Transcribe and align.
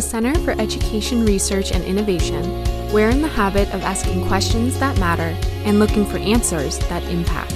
The 0.00 0.08
Center 0.08 0.34
for 0.38 0.52
Education 0.52 1.26
Research 1.26 1.72
and 1.72 1.84
Innovation, 1.84 2.42
we're 2.90 3.10
in 3.10 3.20
the 3.20 3.28
habit 3.28 3.68
of 3.74 3.82
asking 3.82 4.26
questions 4.28 4.78
that 4.78 4.98
matter 4.98 5.36
and 5.66 5.78
looking 5.78 6.06
for 6.06 6.16
answers 6.16 6.78
that 6.88 7.02
impact. 7.04 7.54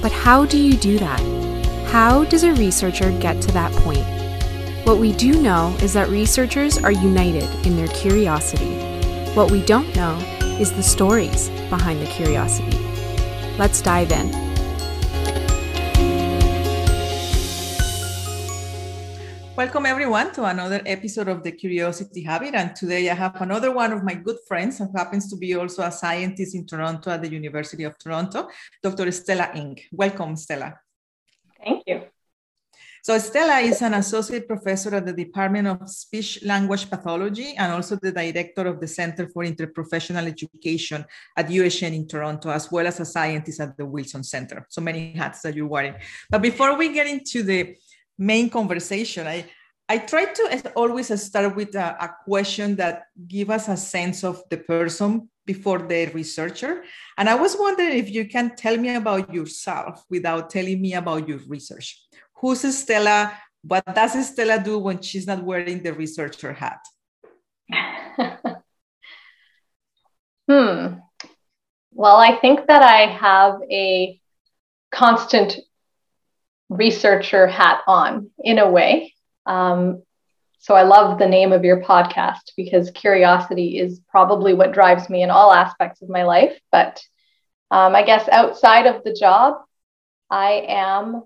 But 0.00 0.10
how 0.10 0.46
do 0.46 0.56
you 0.56 0.72
do 0.78 0.98
that? 1.00 1.20
How 1.88 2.24
does 2.24 2.44
a 2.44 2.54
researcher 2.54 3.10
get 3.18 3.42
to 3.42 3.52
that 3.52 3.72
point? 3.72 4.06
What 4.86 4.96
we 4.96 5.12
do 5.12 5.42
know 5.42 5.76
is 5.82 5.92
that 5.92 6.08
researchers 6.08 6.78
are 6.78 6.92
united 6.92 7.44
in 7.66 7.76
their 7.76 7.88
curiosity. 7.88 8.76
What 9.34 9.50
we 9.50 9.62
don't 9.62 9.94
know 9.94 10.16
is 10.58 10.72
the 10.72 10.82
stories 10.82 11.50
behind 11.68 12.00
the 12.00 12.06
curiosity. 12.06 12.78
Let's 13.58 13.82
dive 13.82 14.12
in. 14.12 14.49
Welcome 19.60 19.84
everyone 19.84 20.32
to 20.32 20.44
another 20.44 20.80
episode 20.86 21.28
of 21.28 21.42
the 21.42 21.52
Curiosity 21.52 22.22
Habit. 22.22 22.54
And 22.54 22.74
today 22.74 23.10
I 23.10 23.14
have 23.14 23.42
another 23.42 23.70
one 23.70 23.92
of 23.92 24.02
my 24.02 24.14
good 24.14 24.38
friends 24.48 24.78
who 24.78 24.90
happens 24.96 25.28
to 25.28 25.36
be 25.36 25.54
also 25.54 25.82
a 25.82 25.92
scientist 25.92 26.54
in 26.54 26.64
Toronto 26.64 27.10
at 27.10 27.20
the 27.20 27.30
University 27.30 27.84
of 27.84 27.98
Toronto, 27.98 28.48
Dr. 28.82 29.12
Stella 29.12 29.50
Ng. 29.54 29.78
Welcome, 29.92 30.36
Stella. 30.36 30.80
Thank 31.62 31.82
you. 31.86 32.04
So 33.02 33.18
Stella 33.18 33.58
is 33.58 33.82
an 33.82 33.92
associate 33.94 34.48
professor 34.48 34.94
at 34.94 35.04
the 35.04 35.12
Department 35.12 35.68
of 35.68 35.90
Speech 35.90 36.42
Language 36.42 36.88
Pathology 36.88 37.54
and 37.58 37.70
also 37.70 37.96
the 37.96 38.12
director 38.12 38.66
of 38.66 38.80
the 38.80 38.88
Center 38.88 39.28
for 39.28 39.44
Interprofessional 39.44 40.26
Education 40.26 41.04
at 41.36 41.48
UHN 41.48 41.94
in 41.94 42.08
Toronto, 42.08 42.48
as 42.48 42.72
well 42.72 42.86
as 42.86 42.98
a 43.00 43.04
scientist 43.04 43.60
at 43.60 43.76
the 43.76 43.84
Wilson 43.84 44.24
Center. 44.24 44.66
So 44.70 44.80
many 44.80 45.12
hats 45.12 45.42
that 45.42 45.54
you're 45.54 45.66
wearing. 45.66 45.96
But 46.30 46.40
before 46.40 46.78
we 46.78 46.94
get 46.94 47.06
into 47.06 47.42
the 47.42 47.76
main 48.20 48.50
conversation. 48.50 49.26
I, 49.26 49.46
I 49.88 49.98
try 49.98 50.26
to 50.26 50.72
always 50.76 51.08
start 51.20 51.56
with 51.56 51.74
a, 51.74 51.96
a 52.00 52.14
question 52.24 52.76
that 52.76 53.06
give 53.26 53.50
us 53.50 53.66
a 53.68 53.76
sense 53.76 54.22
of 54.22 54.42
the 54.50 54.58
person 54.58 55.28
before 55.46 55.80
the 55.80 56.06
researcher. 56.14 56.84
And 57.18 57.28
I 57.28 57.34
was 57.34 57.56
wondering 57.58 57.98
if 57.98 58.08
you 58.10 58.28
can 58.28 58.54
tell 58.54 58.76
me 58.76 58.94
about 58.94 59.34
yourself 59.34 60.04
without 60.08 60.50
telling 60.50 60.80
me 60.80 60.94
about 60.94 61.26
your 61.26 61.40
research. 61.48 61.98
Who's 62.36 62.62
Stella? 62.76 63.36
What 63.62 63.84
does 63.92 64.28
Stella 64.28 64.62
do 64.62 64.78
when 64.78 65.02
she's 65.02 65.26
not 65.26 65.42
wearing 65.42 65.82
the 65.82 65.92
researcher 65.92 66.52
hat? 66.52 66.80
hmm. 70.48 71.00
Well, 71.92 72.16
I 72.16 72.38
think 72.40 72.66
that 72.68 72.82
I 72.82 73.06
have 73.06 73.60
a 73.70 74.20
constant 74.92 75.58
researcher 76.70 77.46
hat 77.46 77.82
on 77.86 78.30
in 78.42 78.58
a 78.58 78.70
way. 78.70 79.12
Um, 79.46 80.02
so 80.60 80.74
I 80.74 80.82
love 80.82 81.18
the 81.18 81.26
name 81.26 81.52
of 81.52 81.64
your 81.64 81.82
podcast 81.82 82.52
because 82.56 82.90
curiosity 82.90 83.78
is 83.78 84.00
probably 84.08 84.54
what 84.54 84.72
drives 84.72 85.10
me 85.10 85.22
in 85.22 85.30
all 85.30 85.52
aspects 85.52 86.00
of 86.02 86.08
my 86.08 86.22
life. 86.22 86.58
But 86.70 87.02
um, 87.70 87.94
I 87.94 88.02
guess 88.04 88.28
outside 88.28 88.86
of 88.86 89.02
the 89.04 89.14
job, 89.18 89.56
I 90.30 90.64
am 90.68 91.24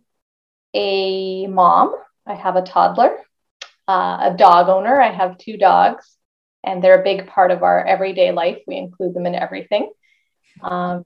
a 0.74 1.46
mom. 1.46 1.94
I 2.26 2.34
have 2.34 2.56
a 2.56 2.62
toddler, 2.62 3.16
uh, 3.86 4.30
a 4.32 4.34
dog 4.36 4.68
owner. 4.68 5.00
I 5.00 5.12
have 5.12 5.36
two 5.36 5.58
dogs, 5.58 6.16
and 6.64 6.82
they're 6.82 7.00
a 7.00 7.04
big 7.04 7.26
part 7.26 7.50
of 7.50 7.62
our 7.62 7.84
everyday 7.84 8.32
life. 8.32 8.58
We 8.66 8.76
include 8.76 9.14
them 9.14 9.26
in 9.26 9.34
everything. 9.34 9.92
Um, 10.62 11.04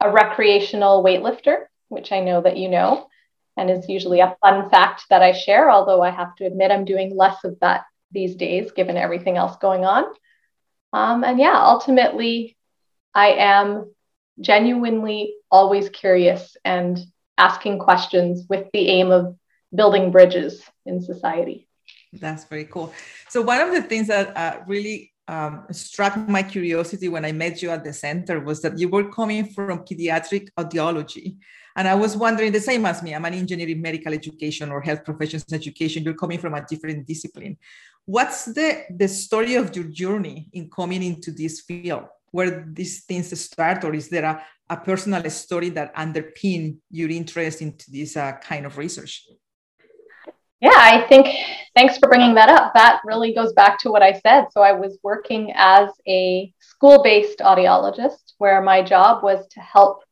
a 0.00 0.10
recreational 0.10 1.02
weightlifter, 1.04 1.64
which 1.88 2.12
I 2.12 2.20
know 2.20 2.40
that 2.42 2.56
you 2.56 2.68
know 2.68 3.08
and 3.56 3.70
is 3.70 3.88
usually 3.88 4.20
a 4.20 4.36
fun 4.40 4.68
fact 4.70 5.04
that 5.10 5.22
I 5.22 5.32
share, 5.32 5.70
although 5.70 6.02
I 6.02 6.10
have 6.10 6.34
to 6.36 6.46
admit 6.46 6.70
I'm 6.70 6.84
doing 6.84 7.16
less 7.16 7.42
of 7.44 7.58
that 7.60 7.84
these 8.12 8.34
days 8.34 8.72
given 8.72 8.96
everything 8.96 9.36
else 9.36 9.56
going 9.56 9.84
on. 9.84 10.04
Um, 10.92 11.24
and 11.24 11.38
yeah, 11.38 11.58
ultimately, 11.58 12.56
I 13.14 13.28
am 13.32 13.92
genuinely 14.40 15.34
always 15.50 15.88
curious 15.88 16.56
and 16.64 16.98
asking 17.38 17.78
questions 17.78 18.44
with 18.48 18.66
the 18.72 18.88
aim 18.88 19.10
of 19.10 19.36
building 19.74 20.10
bridges 20.10 20.62
in 20.84 21.00
society. 21.00 21.68
That's 22.12 22.44
very 22.44 22.64
cool. 22.64 22.92
So, 23.28 23.42
one 23.42 23.60
of 23.60 23.72
the 23.72 23.82
things 23.82 24.08
that 24.08 24.36
uh, 24.36 24.60
really 24.66 25.12
um, 25.28 25.66
struck 25.70 26.16
my 26.28 26.42
curiosity 26.42 27.08
when 27.08 27.24
I 27.24 27.32
met 27.32 27.62
you 27.62 27.70
at 27.70 27.84
the 27.84 27.92
center 27.92 28.40
was 28.40 28.62
that 28.62 28.78
you 28.78 28.88
were 28.88 29.10
coming 29.10 29.46
from 29.46 29.80
pediatric 29.80 30.48
audiology. 30.58 31.36
And 31.76 31.86
I 31.86 31.94
was 31.94 32.16
wondering 32.16 32.52
the 32.52 32.60
same 32.60 32.86
as 32.86 33.02
me, 33.02 33.14
I'm 33.14 33.24
an 33.26 33.34
engineer 33.34 33.68
in 33.68 33.82
medical 33.82 34.14
education 34.14 34.70
or 34.72 34.80
health 34.80 35.04
professions 35.04 35.44
education. 35.52 36.02
You're 36.02 36.14
coming 36.14 36.38
from 36.38 36.54
a 36.54 36.64
different 36.66 37.06
discipline. 37.06 37.58
What's 38.06 38.46
the, 38.46 38.84
the 38.90 39.08
story 39.08 39.56
of 39.56 39.76
your 39.76 39.84
journey 39.84 40.48
in 40.54 40.70
coming 40.70 41.02
into 41.02 41.30
this 41.32 41.60
field? 41.60 42.04
Where 42.30 42.66
these 42.72 43.04
things 43.04 43.38
start, 43.38 43.84
or 43.84 43.94
is 43.94 44.08
there 44.08 44.24
a, 44.24 44.42
a 44.70 44.76
personal 44.76 45.28
story 45.30 45.68
that 45.70 45.94
underpin 45.94 46.78
your 46.90 47.10
interest 47.10 47.62
into 47.62 47.90
this 47.90 48.16
uh, 48.16 48.32
kind 48.42 48.66
of 48.66 48.78
research? 48.78 49.26
Yeah, 50.60 50.70
I 50.74 51.06
think 51.08 51.26
thanks 51.74 51.98
for 51.98 52.08
bringing 52.08 52.34
that 52.34 52.48
up. 52.48 52.72
That 52.72 53.00
really 53.04 53.34
goes 53.34 53.52
back 53.52 53.78
to 53.80 53.90
what 53.90 54.02
I 54.02 54.18
said. 54.20 54.46
So 54.52 54.62
I 54.62 54.72
was 54.72 54.98
working 55.02 55.52
as 55.54 55.90
a 56.08 56.52
school 56.60 57.02
based 57.02 57.40
audiologist 57.40 58.32
where 58.38 58.62
my 58.62 58.82
job 58.82 59.22
was 59.22 59.46
to 59.48 59.60
help 59.60 60.02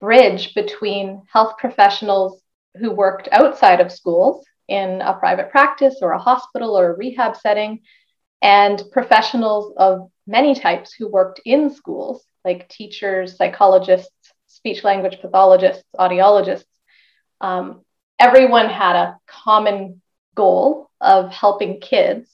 bridge 0.00 0.54
between 0.54 1.22
health 1.32 1.58
professionals 1.58 2.40
who 2.78 2.90
worked 2.90 3.28
outside 3.32 3.80
of 3.80 3.92
schools 3.92 4.44
in 4.68 5.00
a 5.00 5.14
private 5.14 5.50
practice 5.50 5.96
or 6.02 6.12
a 6.12 6.18
hospital 6.18 6.78
or 6.78 6.90
a 6.90 6.96
rehab 6.96 7.36
setting 7.36 7.80
and 8.42 8.82
professionals 8.92 9.74
of 9.76 10.10
many 10.26 10.54
types 10.54 10.92
who 10.92 11.08
worked 11.08 11.40
in 11.44 11.70
schools 11.70 12.24
like 12.44 12.68
teachers, 12.68 13.36
psychologists, 13.36 14.32
speech 14.46 14.84
language 14.84 15.20
pathologists, 15.20 15.84
audiologists. 15.98 16.64
Um, 17.40 17.82
everyone 18.18 18.68
had 18.68 18.96
a 18.96 19.16
common 19.26 20.00
goal 20.34 20.90
of 21.00 21.30
helping 21.32 21.80
kids. 21.80 22.30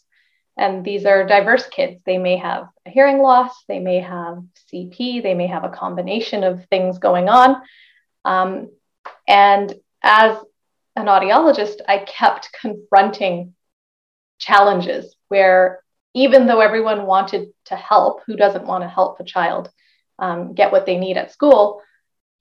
And 0.56 0.84
these 0.84 1.04
are 1.04 1.26
diverse 1.26 1.66
kids. 1.66 2.00
They 2.06 2.18
may 2.18 2.36
have 2.36 2.68
a 2.86 2.90
hearing 2.90 3.18
loss, 3.18 3.64
they 3.66 3.80
may 3.80 4.00
have 4.00 4.44
CP, 4.72 5.22
they 5.22 5.34
may 5.34 5.48
have 5.48 5.64
a 5.64 5.68
combination 5.68 6.44
of 6.44 6.64
things 6.66 6.98
going 6.98 7.28
on. 7.28 7.60
Um, 8.24 8.70
and 9.26 9.74
as 10.02 10.36
an 10.96 11.06
audiologist, 11.06 11.80
I 11.88 11.98
kept 11.98 12.56
confronting 12.60 13.54
challenges 14.38 15.16
where 15.28 15.80
even 16.14 16.46
though 16.46 16.60
everyone 16.60 17.06
wanted 17.06 17.48
to 17.66 17.76
help, 17.76 18.22
who 18.26 18.36
doesn't 18.36 18.66
want 18.66 18.84
to 18.84 18.88
help 18.88 19.18
a 19.18 19.24
child 19.24 19.70
um, 20.18 20.54
get 20.54 20.70
what 20.70 20.86
they 20.86 20.96
need 20.96 21.16
at 21.16 21.32
school, 21.32 21.82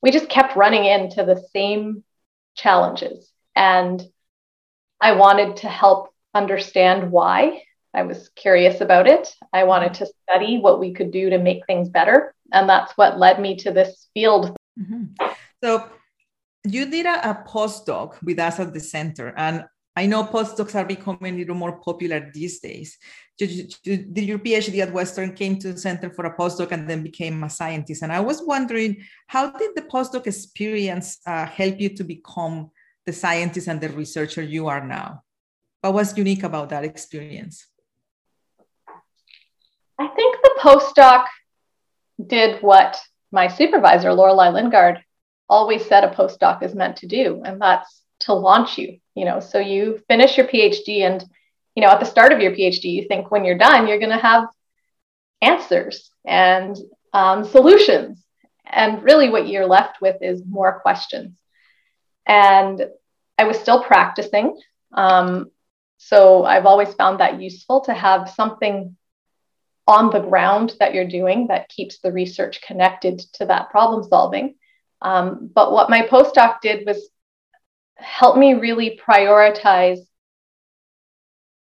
we 0.01 0.11
just 0.11 0.29
kept 0.29 0.55
running 0.55 0.85
into 0.85 1.23
the 1.23 1.43
same 1.53 2.03
challenges. 2.55 3.31
And 3.55 4.03
I 5.01 5.13
wanted 5.13 5.57
to 5.57 5.69
help 5.69 6.13
understand 6.33 7.11
why. 7.11 7.63
I 7.93 8.03
was 8.03 8.29
curious 8.29 8.81
about 8.81 9.07
it. 9.07 9.35
I 9.53 9.63
wanted 9.65 9.93
to 9.95 10.07
study 10.23 10.59
what 10.59 10.79
we 10.79 10.93
could 10.93 11.11
do 11.11 11.29
to 11.29 11.37
make 11.37 11.65
things 11.65 11.89
better. 11.89 12.33
And 12.51 12.67
that's 12.67 12.93
what 12.97 13.19
led 13.19 13.39
me 13.39 13.55
to 13.57 13.71
this 13.71 14.07
field. 14.13 14.55
Mm-hmm. 14.79 15.25
So, 15.63 15.89
you 16.65 16.89
did 16.89 17.05
a, 17.05 17.29
a 17.29 17.43
postdoc 17.47 18.21
with 18.23 18.39
us 18.39 18.59
at 18.59 18.73
the 18.73 18.79
center, 18.79 19.33
and 19.35 19.65
I 19.95 20.07
know 20.07 20.23
postdocs 20.23 20.75
are 20.75 20.85
becoming 20.85 21.35
a 21.35 21.37
little 21.37 21.55
more 21.55 21.79
popular 21.79 22.31
these 22.33 22.59
days. 22.59 22.97
Did, 23.37 23.75
did 23.83 24.23
your 24.23 24.39
PhD 24.39 24.79
at 24.79 24.93
Western 24.93 25.33
came 25.33 25.59
to 25.59 25.73
the 25.73 25.79
center 25.79 26.09
for 26.09 26.25
a 26.25 26.35
postdoc 26.35 26.71
and 26.71 26.89
then 26.89 27.03
became 27.03 27.43
a 27.43 27.49
scientist? 27.49 28.01
And 28.01 28.11
I 28.11 28.19
was 28.19 28.41
wondering, 28.41 29.03
how 29.27 29.51
did 29.51 29.71
the 29.75 29.83
postdoc 29.83 30.25
experience 30.25 31.19
uh, 31.27 31.45
help 31.45 31.79
you 31.79 31.89
to 31.89 32.03
become 32.03 32.71
the 33.05 33.13
scientist 33.13 33.67
and 33.67 33.81
the 33.81 33.89
researcher 33.89 34.41
you 34.41 34.67
are 34.67 34.85
now? 34.85 35.23
What 35.81 35.93
was 35.93 36.17
unique 36.17 36.43
about 36.43 36.69
that 36.69 36.85
experience? 36.85 37.67
I 39.99 40.07
think 40.07 40.37
the 40.41 40.59
postdoc 40.59 41.25
did 42.25 42.61
what 42.61 42.99
my 43.31 43.47
supervisor, 43.47 44.13
Lorelei 44.13 44.49
Lingard, 44.49 45.03
always 45.49 45.85
said 45.85 46.03
a 46.03 46.09
postdoc 46.09 46.63
is 46.63 46.75
meant 46.75 46.97
to 46.97 47.07
do, 47.07 47.41
and 47.45 47.61
that's 47.61 48.01
to 48.21 48.33
launch 48.33 48.77
you. 48.77 48.99
You 49.15 49.25
know, 49.25 49.39
so 49.39 49.59
you 49.59 50.01
finish 50.07 50.37
your 50.37 50.47
PhD, 50.47 51.01
and 51.01 51.23
you 51.75 51.81
know, 51.81 51.89
at 51.89 51.99
the 51.99 52.05
start 52.05 52.31
of 52.31 52.39
your 52.39 52.51
PhD, 52.51 52.85
you 52.85 53.07
think 53.07 53.31
when 53.31 53.45
you're 53.45 53.57
done, 53.57 53.87
you're 53.87 53.99
going 53.99 54.09
to 54.09 54.17
have 54.17 54.45
answers 55.41 56.09
and 56.25 56.77
um, 57.13 57.43
solutions, 57.43 58.23
and 58.65 59.03
really, 59.03 59.29
what 59.29 59.47
you're 59.47 59.67
left 59.67 60.01
with 60.01 60.17
is 60.21 60.43
more 60.45 60.79
questions. 60.79 61.37
And 62.25 62.81
I 63.37 63.43
was 63.43 63.59
still 63.59 63.83
practicing. 63.83 64.59
Um, 64.93 65.51
so 65.97 66.43
I've 66.45 66.65
always 66.65 66.93
found 66.93 67.19
that 67.19 67.41
useful 67.41 67.81
to 67.81 67.93
have 67.93 68.29
something 68.29 68.95
on 69.87 70.11
the 70.11 70.19
ground 70.19 70.73
that 70.79 70.93
you're 70.93 71.07
doing 71.07 71.47
that 71.47 71.69
keeps 71.69 71.99
the 71.99 72.11
research 72.11 72.61
connected 72.61 73.19
to 73.33 73.45
that 73.45 73.69
problem 73.69 74.03
solving. 74.03 74.55
Um, 75.01 75.49
but 75.53 75.71
what 75.71 75.89
my 75.89 76.03
postdoc 76.03 76.61
did 76.61 76.85
was 76.85 77.09
help 77.97 78.37
me 78.37 78.53
really 78.53 78.99
prioritize 79.05 79.99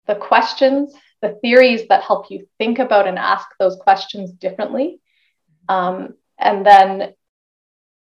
the 0.07 0.17
questions, 0.17 0.93
the 1.23 1.39
theories 1.43 1.87
that 1.89 2.03
help 2.03 2.31
you 2.31 2.49
think 2.59 2.79
about 2.79 3.07
and 3.07 3.19
ask 3.19 3.47
those 3.59 3.77
questions 3.77 4.33
differently. 4.33 5.01
Um, 5.69 6.15
and 6.39 6.65
then 6.65 7.13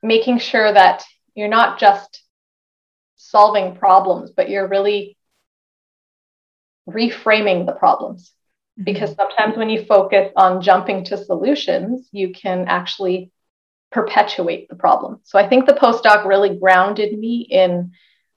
making 0.02 0.40
sure 0.40 0.72
that 0.72 1.04
you're 1.36 1.48
not 1.48 1.80
just 1.80 2.24
solving 3.18 3.76
problems, 3.76 4.32
but 4.32 4.50
you're 4.50 4.68
really 4.68 5.18
reframing 6.90 7.66
the 7.66 7.74
problems. 7.74 8.32
Mm-hmm. 8.80 8.86
Because 8.86 9.14
sometimes 9.16 9.58
when 9.58 9.70
you 9.70 9.86
focus 9.86 10.32
on 10.36 10.62
jumping 10.62 11.04
to 11.06 11.18
solutions, 11.18 12.08
you 12.12 12.32
can 12.32 12.66
actually 12.68 13.32
perpetuate 13.92 14.70
the 14.70 14.76
problem. 14.76 15.20
So 15.24 15.38
I 15.38 15.48
think 15.50 15.66
the 15.66 15.74
postdoc 15.74 16.26
really 16.26 16.58
grounded 16.58 17.18
me 17.18 17.42
in 17.50 17.92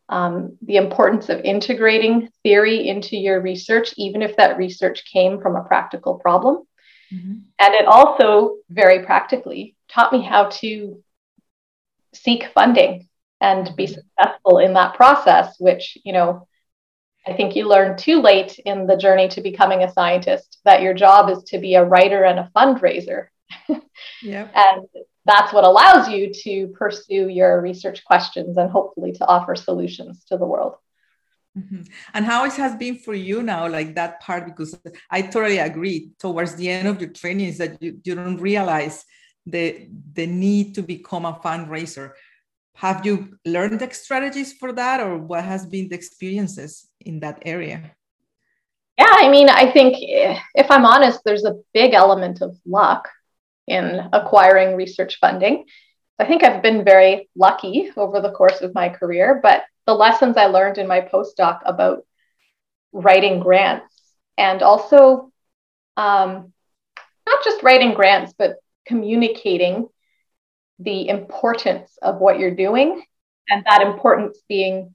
um, 0.09 0.59
the 0.63 0.77
importance 0.77 1.29
of 1.29 1.41
integrating 1.41 2.29
theory 2.43 2.89
into 2.89 3.17
your 3.17 3.41
research, 3.41 3.95
even 3.97 4.23
if 4.23 4.37
that 4.37 4.59
research 4.59 5.05
came 5.05 5.41
from 5.41 5.57
a 5.57 5.65
practical 5.65 6.17
problem. 6.17 6.65
Mm-hmm. 7.13 7.35
And 7.59 7.75
it 7.75 7.87
also, 7.87 8.57
very 8.69 9.05
practically, 9.05 9.77
taught 9.89 10.13
me 10.13 10.23
how 10.23 10.47
to 10.61 11.03
seek 12.15 12.47
funding 12.55 13.09
and 13.41 13.71
be 13.77 13.85
mm-hmm. 13.85 13.95
successful 13.95 14.59
in 14.59 14.75
that 14.75 14.95
process, 14.95 15.55
which, 15.59 15.97
you 16.05 16.13
know, 16.13 16.49
I 17.27 17.35
think 17.35 17.55
you 17.55 17.69
learn 17.69 17.97
too 17.97 18.21
late 18.21 18.59
in 18.59 18.87
the 18.87 18.97
journey 18.97 19.29
to 19.29 19.41
becoming 19.41 19.83
a 19.83 19.93
scientist 19.93 20.59
that 20.65 20.83
your 20.83 20.95
job 20.95 21.31
is 21.31 21.43
to 21.45 21.59
be 21.59 21.75
a 21.75 21.85
writer 21.85 22.25
and 22.25 22.39
a 22.39 22.51
fundraiser. 22.55 23.27
yeah. 24.23 24.49
and 24.55 24.87
that's 25.25 25.53
what 25.53 25.65
allows 25.65 26.09
you 26.09 26.33
to 26.33 26.69
pursue 26.69 27.29
your 27.29 27.61
research 27.61 28.05
questions 28.05 28.57
and 28.57 28.71
hopefully 28.71 29.13
to 29.13 29.27
offer 29.27 29.55
solutions 29.55 30.25
to 30.25 30.37
the 30.37 30.47
world. 30.47 30.75
Mm-hmm. 31.57 31.83
And 32.15 32.25
how 32.25 32.45
it 32.47 32.55
has 32.55 32.77
been 32.77 32.97
for 32.97 33.15
you 33.15 33.43
now, 33.43 33.69
like 33.69 33.95
that 33.95 34.21
part, 34.21 34.47
because 34.47 34.75
I 35.11 35.23
totally 35.23 35.59
agree. 35.59 36.11
Towards 36.19 36.55
the 36.55 36.71
end 36.71 36.89
of 36.89 37.01
your 37.01 37.11
training, 37.11 37.49
is 37.49 37.59
that 37.59 37.81
you, 37.83 38.01
you 38.03 38.15
don't 38.15 38.39
realize 38.39 39.05
the 39.45 39.89
the 40.15 40.27
need 40.27 40.75
to 40.77 40.83
become 40.83 41.27
a 41.27 41.35
fundraiser. 41.35 42.13
Have 42.77 43.07
you 43.07 43.39
learned 43.45 43.81
the 43.81 43.93
strategies 43.93 44.53
for 44.53 44.73
that, 44.73 45.01
or 45.01 45.19
what 45.19 45.45
has 45.45 45.67
been 45.67 45.89
the 45.89 45.95
experiences 45.95 46.89
in 47.01 47.21
that 47.21 47.43
area? 47.45 47.93
Yeah, 48.99 49.07
I 49.09 49.29
mean, 49.29 49.49
I 49.49 49.71
think 49.71 49.97
if 50.01 50.71
I'm 50.71 50.85
honest, 50.85 51.21
there's 51.25 51.45
a 51.45 51.59
big 51.73 51.95
element 51.95 52.43
of 52.43 52.59
luck 52.67 53.09
in 53.67 54.09
acquiring 54.13 54.77
research 54.77 55.19
funding. 55.21 55.65
I 56.19 56.25
think 56.25 56.43
I've 56.43 56.63
been 56.63 56.85
very 56.85 57.29
lucky 57.37 57.91
over 57.97 58.21
the 58.21 58.33
course 58.33 58.61
of 58.61 58.75
my 58.75 58.89
career, 58.89 59.41
but 59.43 59.65
the 59.87 59.95
lessons 59.95 60.37
I 60.37 60.47
learned 60.47 60.79
in 60.79 60.87
my 60.87 61.01
postdoc 61.01 61.61
about 61.65 62.05
writing 62.93 63.41
grants 63.41 63.95
and 64.37 64.63
also 64.63 65.33
um, 65.97 66.53
not 67.27 67.45
just 67.45 67.63
writing 67.63 67.95
grants, 67.95 68.35
but 68.37 68.57
communicating 68.87 69.89
the 70.79 71.09
importance 71.09 71.99
of 72.03 72.19
what 72.19 72.39
you're 72.39 72.55
doing 72.55 73.03
and 73.49 73.65
that 73.67 73.83
importance 73.83 74.39
being 74.49 74.95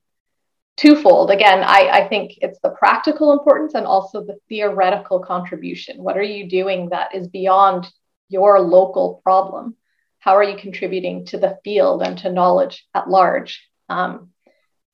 twofold. 0.77 1.31
Again, 1.31 1.63
I, 1.63 1.89
I 1.91 2.07
think 2.07 2.33
it's 2.37 2.59
the 2.61 2.69
practical 2.69 3.31
importance 3.31 3.73
and 3.73 3.85
also 3.85 4.23
the 4.23 4.37
theoretical 4.47 5.19
contribution. 5.19 6.03
What 6.03 6.17
are 6.17 6.23
you 6.23 6.47
doing 6.49 6.89
that 6.89 7.15
is 7.15 7.27
beyond 7.27 7.87
your 8.29 8.59
local 8.59 9.19
problem? 9.23 9.75
How 10.19 10.35
are 10.35 10.43
you 10.43 10.57
contributing 10.57 11.25
to 11.27 11.37
the 11.37 11.57
field 11.63 12.03
and 12.03 12.17
to 12.19 12.31
knowledge 12.31 12.85
at 12.93 13.09
large? 13.09 13.67
Um, 13.89 14.31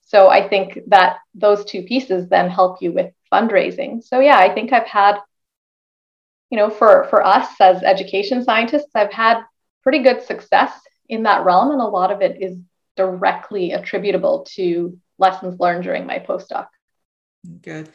so 0.02 0.30
I 0.30 0.48
think 0.48 0.80
that 0.88 1.18
those 1.34 1.66
two 1.66 1.84
pieces 1.84 2.30
then 2.30 2.50
help 2.50 2.82
you 2.82 2.92
with 2.92 3.14
fundraising. 3.32 4.04
So 4.04 4.20
yeah, 4.20 4.38
I 4.38 4.54
think 4.54 4.72
I've 4.72 4.88
had, 4.88 5.18
you 6.50 6.58
know, 6.58 6.70
for 6.70 7.08
for 7.10 7.26
us 7.26 7.50
as 7.60 7.82
education 7.82 8.44
scientists, 8.44 8.92
I've 8.94 9.12
had 9.12 9.44
pretty 9.84 10.00
good 10.00 10.24
success 10.24 10.72
in 11.10 11.24
that 11.24 11.46
realm, 11.46 11.72
and 11.72 11.82
a 11.82 11.86
lot 11.86 12.12
of 12.12 12.22
it 12.22 12.42
is 12.42 12.58
directly 12.96 13.72
attributable 13.72 14.46
to 14.56 14.98
lessons 15.20 15.60
learned 15.60 15.84
during 15.84 16.06
my 16.06 16.20
postdoc. 16.20 16.68
Good. 17.62 17.90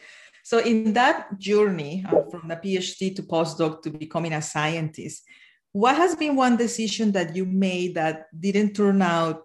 So, 0.44 0.58
in 0.58 0.93
that 0.94 1.38
journey 1.38 2.05
uh, 2.06 2.23
from 2.31 2.49
the 2.49 2.56
PhD 2.56 3.14
to 3.17 3.23
postdoc 3.23 3.82
to 3.82 3.90
becoming 3.90 4.32
a 4.32 4.43
scientist, 4.43 5.25
what 5.73 5.96
has 5.96 6.17
been 6.17 6.37
one 6.37 6.56
decision 6.56 7.12
that 7.12 7.37
you 7.37 7.44
made 7.44 7.94
that 7.94 8.26
didn't 8.38 8.75
turn 8.75 9.02
out 9.02 9.43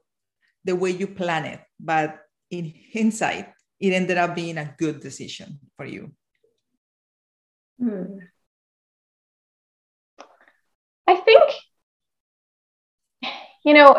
the 0.63 0.75
way 0.75 0.92
you 0.92 1.07
planned 1.07 1.48
it, 1.48 1.62
but 1.80 2.19
in 2.51 2.74
hindsight, 2.94 3.50
it 3.80 3.92
ended 3.92 4.18
up 4.18 4.36
being 4.36 4.57
a 4.57 4.74
good 4.78 5.01
decision 5.01 5.60
for 5.75 5.86
you? 5.86 6.12
Hmm. 7.80 8.19
I 11.06 11.16
think, 11.18 11.44
you 13.63 13.74
know, 13.74 13.95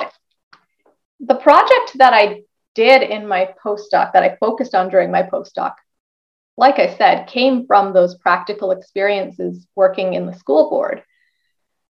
the 1.21 1.35
project 1.35 1.97
that 1.97 2.13
I 2.13 2.43
did 2.75 3.03
in 3.03 3.27
my 3.27 3.55
postdoc, 3.65 4.13
that 4.13 4.23
I 4.23 4.37
focused 4.41 4.75
on 4.75 4.91
during 4.91 5.11
my 5.11 5.23
postdoc, 5.23 5.75
like 6.57 6.79
I 6.79 6.97
said, 6.97 7.27
came 7.27 7.67
from 7.67 7.93
those 7.93 8.17
practical 8.19 8.71
experiences 8.71 9.67
working 9.75 10.15
in 10.15 10.27
the 10.27 10.35
school 10.35 10.71
board. 10.71 11.03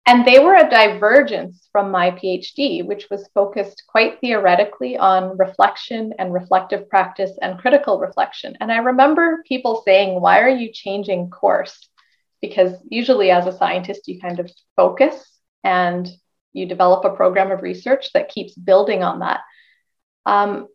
And 0.07 0.23
they 0.23 0.38
were 0.38 0.56
a 0.56 0.69
divergence 0.69 1.67
from 1.71 1.89
my 1.89 2.12
PhD, 2.12 2.85
which 2.85 3.07
was 3.09 3.27
focused 3.33 3.83
quite 3.88 4.21
theoretically 4.21 4.97
on 4.97 5.35
reflection 5.38 6.13
and 6.19 6.31
reflective 6.31 6.88
practice 6.89 7.31
and 7.41 7.57
critical 7.57 8.00
reflection. 8.00 8.56
And 8.59 8.71
I 8.71 8.77
remember 8.77 9.44
people 9.47 9.81
saying, 9.83 10.21
Why 10.21 10.41
are 10.41 10.50
you 10.50 10.71
changing 10.71 11.31
course? 11.31 11.89
Because 12.39 12.73
usually, 12.88 13.31
as 13.31 13.47
a 13.47 13.57
scientist, 13.57 14.07
you 14.07 14.21
kind 14.21 14.39
of 14.39 14.51
focus 14.75 15.25
and 15.63 16.07
you 16.55 16.65
develop 16.65 17.03
a 17.05 17.15
program 17.15 17.51
of 17.51 17.61
research 17.61 18.11
that 18.13 18.29
keeps 18.29 18.55
building 18.55 19.03
on 19.03 19.19
that. 19.19 19.41
Um, 20.25 20.67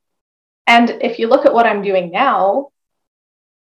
and 0.66 0.90
if 1.00 1.18
you 1.18 1.26
look 1.26 1.46
at 1.46 1.54
what 1.54 1.66
I'm 1.66 1.82
doing 1.82 2.10
now, 2.10 2.68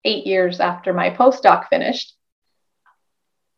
eight 0.03 0.27
years 0.27 0.59
after 0.59 0.93
my 0.93 1.09
postdoc 1.09 1.67
finished, 1.69 2.15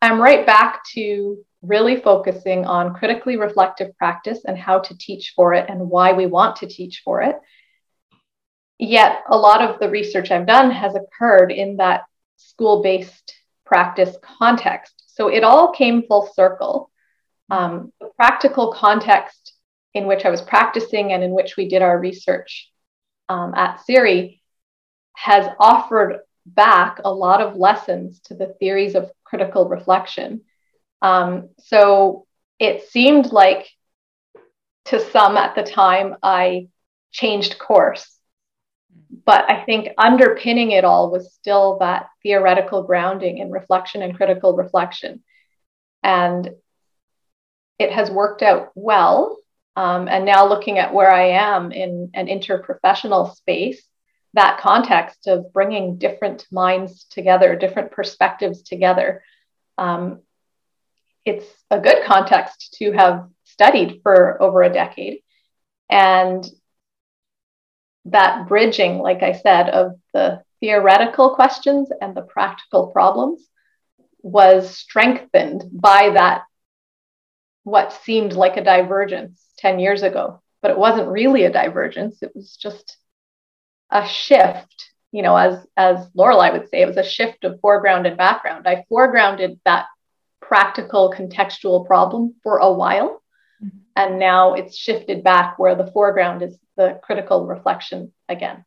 I'm 0.02 0.22
right 0.22 0.46
back 0.46 0.84
to 0.94 1.44
really 1.62 1.98
focusing 1.98 2.66
on 2.66 2.94
critically 2.94 3.38
reflective 3.38 3.96
practice 3.98 4.40
and 4.46 4.58
how 4.58 4.80
to 4.80 4.98
teach 4.98 5.34
for 5.36 5.54
it 5.54 5.70
and 5.70 5.90
why 5.90 6.14
we 6.14 6.26
want 6.26 6.58
to 6.58 6.68
teach 6.68 7.02
for 7.04 7.22
it. 7.22 7.36
Yet, 8.80 9.22
a 9.30 9.38
lot 9.38 9.62
of 9.62 9.80
the 9.80 9.90
research 9.90 10.32
I've 10.32 10.48
done 10.48 10.72
has 10.72 10.96
occurred 10.96 11.52
in 11.52 11.78
that 11.78 12.04
school 12.38 12.82
based 12.82 13.34
practice 13.66 14.16
context. 14.22 15.04
So 15.08 15.28
it 15.28 15.44
all 15.44 15.72
came 15.72 16.04
full 16.08 16.32
circle. 16.34 16.91
Um, 17.52 17.92
the 18.00 18.10
practical 18.16 18.72
context 18.72 19.54
in 19.94 20.08
which 20.08 20.24
I 20.24 20.30
was 20.30 20.42
practicing 20.42 21.12
and 21.12 21.22
in 21.22 21.32
which 21.32 21.58
we 21.58 21.68
did 21.68 21.82
our 21.82 22.00
research 22.00 22.72
um, 23.28 23.54
at 23.54 23.82
CERI 23.86 24.40
has 25.18 25.48
offered 25.60 26.22
back 26.46 27.02
a 27.04 27.14
lot 27.14 27.42
of 27.42 27.58
lessons 27.58 28.22
to 28.22 28.36
the 28.36 28.56
theories 28.60 28.96
of 28.96 29.12
critical 29.26 29.68
reflection. 29.68 30.42
Um, 31.02 31.50
so 31.60 32.26
it 32.58 32.90
seemed 32.90 33.34
like 33.34 33.68
to 34.86 35.00
some 35.12 35.36
at 35.36 35.54
the 35.56 35.64
time 35.64 36.16
I 36.24 36.70
changed 37.12 37.60
course. 37.60 38.18
But 39.26 39.50
I 39.50 39.66
think 39.66 39.90
underpinning 39.98 40.72
it 40.72 40.86
all 40.86 41.12
was 41.12 41.34
still 41.34 41.80
that 41.80 42.08
theoretical 42.24 42.84
grounding 42.84 43.40
in 43.40 43.52
reflection 43.52 44.02
and 44.02 44.16
critical 44.16 44.56
reflection. 44.56 45.22
And 46.02 46.50
it 47.82 47.92
has 47.92 48.10
worked 48.10 48.42
out 48.42 48.72
well. 48.76 49.38
Um, 49.76 50.08
and 50.08 50.26
now 50.26 50.48
looking 50.48 50.78
at 50.80 50.94
where 50.94 51.12
I 51.12 51.30
am 51.30 51.72
in 51.72 52.12
an 52.14 52.28
interprofessional 52.28 53.36
space, 53.36 53.82
that 54.34 54.60
context 54.60 55.28
of 55.28 55.52
bringing 55.54 55.98
different 55.98 56.46
minds 56.52 57.06
together, 57.06 57.56
different 57.56 57.92
perspectives 57.92 58.62
together. 58.64 59.24
Um, 59.78 60.22
it's 61.26 61.46
a 61.70 61.80
good 61.80 62.04
context 62.06 62.76
to 62.80 62.92
have 62.92 63.28
studied 63.44 64.02
for 64.04 64.42
over 64.42 64.64
a 64.64 64.74
decade. 64.74 65.20
And 65.90 66.46
that 68.06 68.48
bridging, 68.48 69.00
like 69.00 69.22
I 69.22 69.34
said, 69.34 69.70
of 69.70 70.00
the 70.14 70.42
theoretical 70.60 71.36
questions 71.36 71.90
and 72.02 72.16
the 72.16 72.22
practical 72.22 72.88
problems 72.88 73.48
was 74.24 74.76
strengthened 74.76 75.64
by 75.72 76.12
that, 76.12 76.44
what 77.64 77.94
seemed 77.94 78.34
like 78.34 78.58
a 78.58 78.64
divergence 78.64 79.46
10 79.58 79.80
years 79.80 80.04
ago. 80.04 80.42
But 80.62 80.72
it 80.72 80.78
wasn't 80.78 81.10
really 81.10 81.44
a 81.44 81.52
divergence, 81.52 82.22
it 82.22 82.36
was 82.36 82.56
just 82.56 82.98
a 83.92 84.08
shift 84.08 84.92
you 85.12 85.22
know 85.22 85.36
as 85.36 85.66
as 85.76 86.08
Lorelei 86.16 86.52
would 86.52 86.70
say 86.70 86.82
it 86.82 86.88
was 86.88 86.98
a 86.98 87.04
shift 87.04 87.44
of 87.44 87.60
foreground 87.60 88.08
and 88.08 88.18
background 88.18 88.68
i 88.68 88.86
foregrounded 88.90 89.60
that 89.66 89.88
practical 90.42 91.14
contextual 91.16 91.86
problem 91.86 92.36
for 92.42 92.58
a 92.58 92.72
while 92.72 93.22
mm-hmm. 93.64 93.78
and 93.96 94.18
now 94.18 94.54
it's 94.54 94.78
shifted 94.78 95.24
back 95.24 95.60
where 95.60 95.76
the 95.76 95.92
foreground 95.92 96.42
is 96.42 96.58
the 96.78 97.00
critical 97.04 97.46
reflection 97.46 98.12
again 98.30 98.64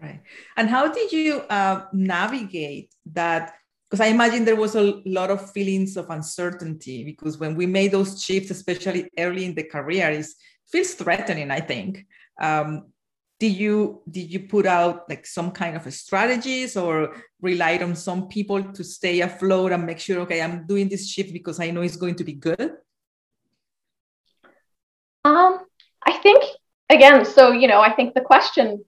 Right. 0.00 0.20
And 0.56 0.68
how 0.68 0.92
did 0.92 1.12
you 1.12 1.42
uh, 1.42 1.84
navigate 1.92 2.92
that? 3.12 3.54
Because 3.92 4.06
I 4.06 4.08
imagine 4.08 4.46
there 4.46 4.56
was 4.56 4.74
a 4.74 5.02
lot 5.04 5.30
of 5.30 5.52
feelings 5.52 5.98
of 5.98 6.08
uncertainty 6.08 7.04
because 7.04 7.36
when 7.36 7.54
we 7.54 7.66
made 7.66 7.92
those 7.92 8.24
shifts, 8.24 8.50
especially 8.50 9.10
early 9.18 9.44
in 9.44 9.54
the 9.54 9.64
career, 9.64 10.08
it 10.08 10.24
feels 10.66 10.94
threatening, 10.94 11.50
I 11.50 11.60
think. 11.60 12.06
Um, 12.40 12.86
did 13.38 13.52
you 13.52 14.00
did 14.10 14.32
you 14.32 14.48
put 14.48 14.64
out 14.64 15.10
like 15.10 15.26
some 15.26 15.50
kind 15.50 15.76
of 15.76 15.92
strategies 15.92 16.74
or 16.74 17.14
relied 17.42 17.82
on 17.82 17.94
some 17.94 18.28
people 18.28 18.62
to 18.72 18.82
stay 18.82 19.20
afloat 19.20 19.72
and 19.72 19.84
make 19.84 19.98
sure 19.98 20.20
okay 20.20 20.40
i'm 20.40 20.64
doing 20.64 20.88
this 20.88 21.08
shift 21.10 21.32
because 21.32 21.58
i 21.58 21.68
know 21.68 21.82
it's 21.82 21.96
going 21.96 22.14
to 22.14 22.22
be 22.22 22.34
good 22.34 22.70
um 25.24 25.58
i 26.06 26.12
think 26.22 26.44
again 26.88 27.24
so 27.24 27.50
you 27.50 27.66
know 27.66 27.80
i 27.80 27.90
think 27.90 28.14
the 28.14 28.20
question 28.20 28.84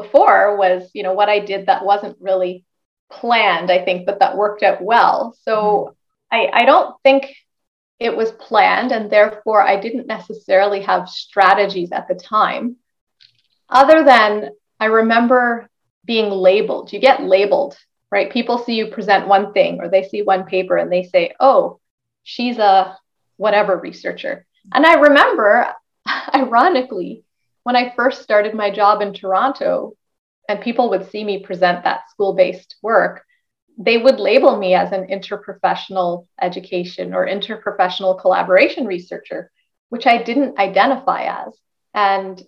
before 0.00 0.56
was, 0.56 0.90
you 0.94 1.02
know, 1.02 1.12
what 1.12 1.28
I 1.28 1.40
did 1.40 1.66
that 1.66 1.84
wasn't 1.84 2.16
really 2.20 2.64
planned, 3.10 3.70
I 3.70 3.84
think, 3.84 4.06
but 4.06 4.20
that 4.20 4.36
worked 4.36 4.62
out 4.62 4.82
well. 4.82 5.36
So 5.42 5.94
mm-hmm. 6.32 6.56
I, 6.56 6.62
I 6.62 6.64
don't 6.64 6.94
think 7.02 7.34
it 7.98 8.16
was 8.16 8.30
planned, 8.32 8.92
and 8.92 9.10
therefore 9.10 9.62
I 9.62 9.80
didn't 9.80 10.06
necessarily 10.06 10.82
have 10.82 11.08
strategies 11.08 11.90
at 11.92 12.06
the 12.08 12.14
time. 12.14 12.76
Other 13.68 14.04
than 14.04 14.50
I 14.80 14.86
remember 14.86 15.68
being 16.04 16.30
labeled, 16.30 16.92
you 16.92 17.00
get 17.00 17.22
labeled, 17.22 17.76
right? 18.10 18.32
People 18.32 18.58
see 18.58 18.74
you 18.74 18.86
present 18.86 19.28
one 19.28 19.52
thing 19.52 19.80
or 19.80 19.88
they 19.88 20.04
see 20.04 20.22
one 20.22 20.44
paper 20.44 20.76
and 20.76 20.90
they 20.90 21.02
say, 21.02 21.34
oh, 21.38 21.80
she's 22.22 22.58
a 22.58 22.96
whatever 23.36 23.76
researcher. 23.76 24.46
And 24.72 24.86
I 24.86 24.94
remember, 24.94 25.74
ironically, 26.34 27.24
when 27.64 27.76
I 27.76 27.92
first 27.94 28.22
started 28.22 28.54
my 28.54 28.70
job 28.70 29.02
in 29.02 29.12
Toronto 29.12 29.94
and 30.48 30.60
people 30.60 30.90
would 30.90 31.10
see 31.10 31.22
me 31.22 31.40
present 31.40 31.84
that 31.84 32.10
school 32.10 32.34
based 32.34 32.76
work, 32.82 33.24
they 33.76 33.98
would 33.98 34.18
label 34.18 34.56
me 34.56 34.74
as 34.74 34.90
an 34.90 35.06
interprofessional 35.06 36.26
education 36.40 37.14
or 37.14 37.26
interprofessional 37.26 38.20
collaboration 38.20 38.86
researcher, 38.86 39.52
which 39.90 40.06
I 40.06 40.22
didn't 40.22 40.58
identify 40.58 41.44
as. 41.44 41.54
And 41.94 42.42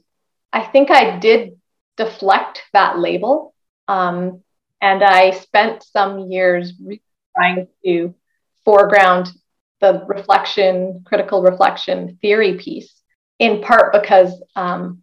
I 0.52 0.62
think 0.62 0.90
I 0.90 1.18
did 1.18 1.60
deflect 1.96 2.62
that 2.72 2.98
label. 2.98 3.54
Um, 3.86 4.42
and 4.80 5.04
I 5.04 5.32
spent 5.32 5.84
some 5.84 6.30
years 6.30 6.72
trying 7.36 7.68
to 7.84 8.14
foreground 8.64 9.30
the 9.80 10.04
reflection, 10.08 11.02
critical 11.06 11.42
reflection 11.42 12.18
theory 12.20 12.58
piece, 12.58 12.92
in 13.38 13.62
part 13.62 13.92
because 13.92 14.42
um, 14.56 15.02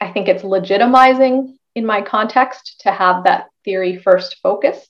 I 0.00 0.10
think 0.12 0.28
it's 0.28 0.42
legitimizing 0.42 1.56
in 1.74 1.86
my 1.86 2.02
context 2.02 2.80
to 2.80 2.90
have 2.90 3.24
that 3.24 3.46
theory 3.64 3.98
first 3.98 4.36
focus. 4.42 4.86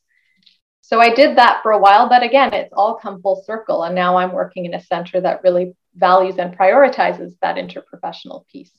So 0.80 1.00
I 1.00 1.14
did 1.14 1.38
that 1.38 1.60
for 1.62 1.72
a 1.72 1.78
while, 1.78 2.08
but 2.08 2.22
again, 2.22 2.52
it's 2.52 2.72
all 2.72 2.96
come 2.96 3.22
full 3.22 3.42
circle. 3.46 3.84
And 3.84 3.94
now 3.94 4.16
I'm 4.16 4.32
working 4.32 4.66
in 4.66 4.74
a 4.74 4.82
center 4.82 5.20
that 5.20 5.42
really 5.42 5.74
values 5.94 6.36
and 6.38 6.56
prioritizes 6.56 7.34
that 7.40 7.56
interprofessional 7.56 8.46
piece. 8.48 8.72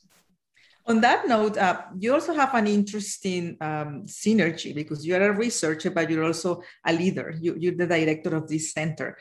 On 0.86 1.00
that 1.00 1.26
note, 1.26 1.56
uh, 1.56 1.80
you 1.98 2.12
also 2.12 2.34
have 2.34 2.54
an 2.54 2.66
interesting 2.66 3.56
um, 3.60 4.02
synergy 4.04 4.74
because 4.74 5.06
you're 5.06 5.30
a 5.30 5.32
researcher, 5.32 5.90
but 5.90 6.10
you're 6.10 6.24
also 6.24 6.62
a 6.86 6.92
leader. 6.92 7.34
You, 7.40 7.52
are 7.54 7.76
the 7.76 7.86
director 7.86 8.36
of 8.36 8.48
this 8.48 8.72
center 8.72 9.16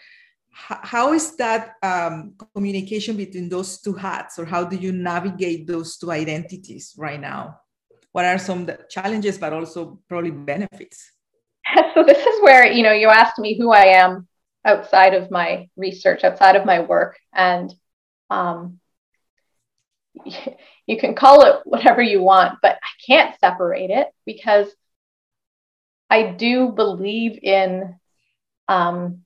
how 0.54 1.14
is 1.14 1.36
that 1.38 1.74
um, 1.82 2.36
communication 2.54 3.18
between 3.18 3.50
those 3.50 3.82
two 3.82 3.94
hats 3.94 4.38
or 4.38 4.46
how 4.46 4.64
do 4.64 4.76
you 4.76 4.92
navigate 4.92 5.66
those 5.66 5.98
two 5.98 6.12
identities 6.12 6.94
right 6.96 7.20
now 7.20 7.60
what 8.14 8.26
are 8.26 8.40
some 8.40 8.70
challenges 8.90 9.38
but 9.38 9.52
also 9.54 10.00
probably 10.08 10.32
benefits? 10.32 11.12
So 11.94 12.04
this 12.04 12.26
is 12.26 12.42
where 12.42 12.66
you 12.72 12.84
know 12.84 12.92
you 12.92 13.10
asked 13.10 13.38
me 13.38 13.56
who 13.56 13.72
i 13.72 13.86
am 14.02 14.28
outside 14.66 15.14
of 15.14 15.30
my 15.30 15.70
research 15.78 16.24
outside 16.24 16.56
of 16.56 16.66
my 16.66 16.82
work 16.82 17.20
and 17.34 17.72
um, 18.32 18.80
you 20.88 20.98
can 20.98 21.14
call 21.14 21.46
it 21.46 21.62
whatever 21.66 22.02
you 22.02 22.22
want 22.22 22.58
but 22.64 22.80
i 22.82 22.92
can't 23.06 23.40
separate 23.40 23.92
it 23.92 24.08
because 24.26 24.68
i 26.10 26.24
do 26.32 26.70
believe 26.70 27.38
in 27.44 27.96
um, 28.68 29.24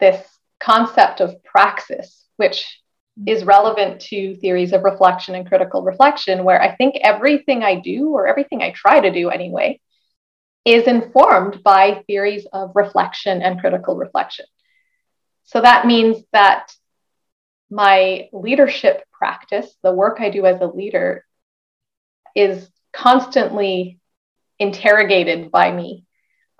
this 0.00 0.26
concept 0.62 1.20
of 1.20 1.42
praxis, 1.44 2.24
which 2.36 2.80
is 3.26 3.44
relevant 3.44 4.00
to 4.00 4.36
theories 4.36 4.72
of 4.72 4.84
reflection 4.84 5.34
and 5.34 5.46
critical 5.46 5.82
reflection, 5.82 6.44
where 6.44 6.60
I 6.60 6.74
think 6.76 6.96
everything 7.02 7.62
I 7.62 7.80
do, 7.80 8.08
or 8.08 8.26
everything 8.26 8.62
I 8.62 8.70
try 8.70 9.00
to 9.00 9.12
do 9.12 9.28
anyway, 9.28 9.80
is 10.64 10.84
informed 10.84 11.62
by 11.62 12.02
theories 12.06 12.46
of 12.52 12.72
reflection 12.74 13.42
and 13.42 13.60
critical 13.60 13.96
reflection. 13.96 14.46
So 15.44 15.60
that 15.60 15.86
means 15.86 16.22
that 16.32 16.72
my 17.70 18.28
leadership 18.32 19.04
practice, 19.12 19.74
the 19.82 19.92
work 19.92 20.18
I 20.20 20.30
do 20.30 20.46
as 20.46 20.60
a 20.60 20.66
leader, 20.66 21.24
is 22.34 22.68
constantly 22.92 23.98
interrogated 24.58 25.50
by 25.50 25.72
me 25.72 26.04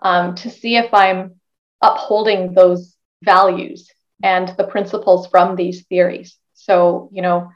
um, 0.00 0.34
to 0.36 0.50
see 0.50 0.76
if 0.76 0.92
I'm 0.92 1.40
upholding 1.80 2.54
those 2.54 2.96
values 3.22 3.88
and 4.22 4.48
the 4.56 4.64
principles 4.64 5.26
from 5.28 5.56
these 5.56 5.86
theories. 5.86 6.36
So, 6.62 7.08
you 7.12 7.22
know, 7.22 7.50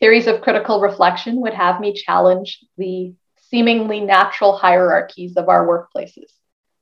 theories 0.00 0.26
of 0.26 0.40
critical 0.40 0.80
reflection 0.80 1.40
would 1.42 1.54
have 1.54 1.80
me 1.80 1.92
challenge 1.92 2.64
the 2.76 3.14
seemingly 3.50 4.00
natural 4.00 4.56
hierarchies 4.56 5.36
of 5.36 5.48
our 5.48 5.64
workplaces. 5.66 6.32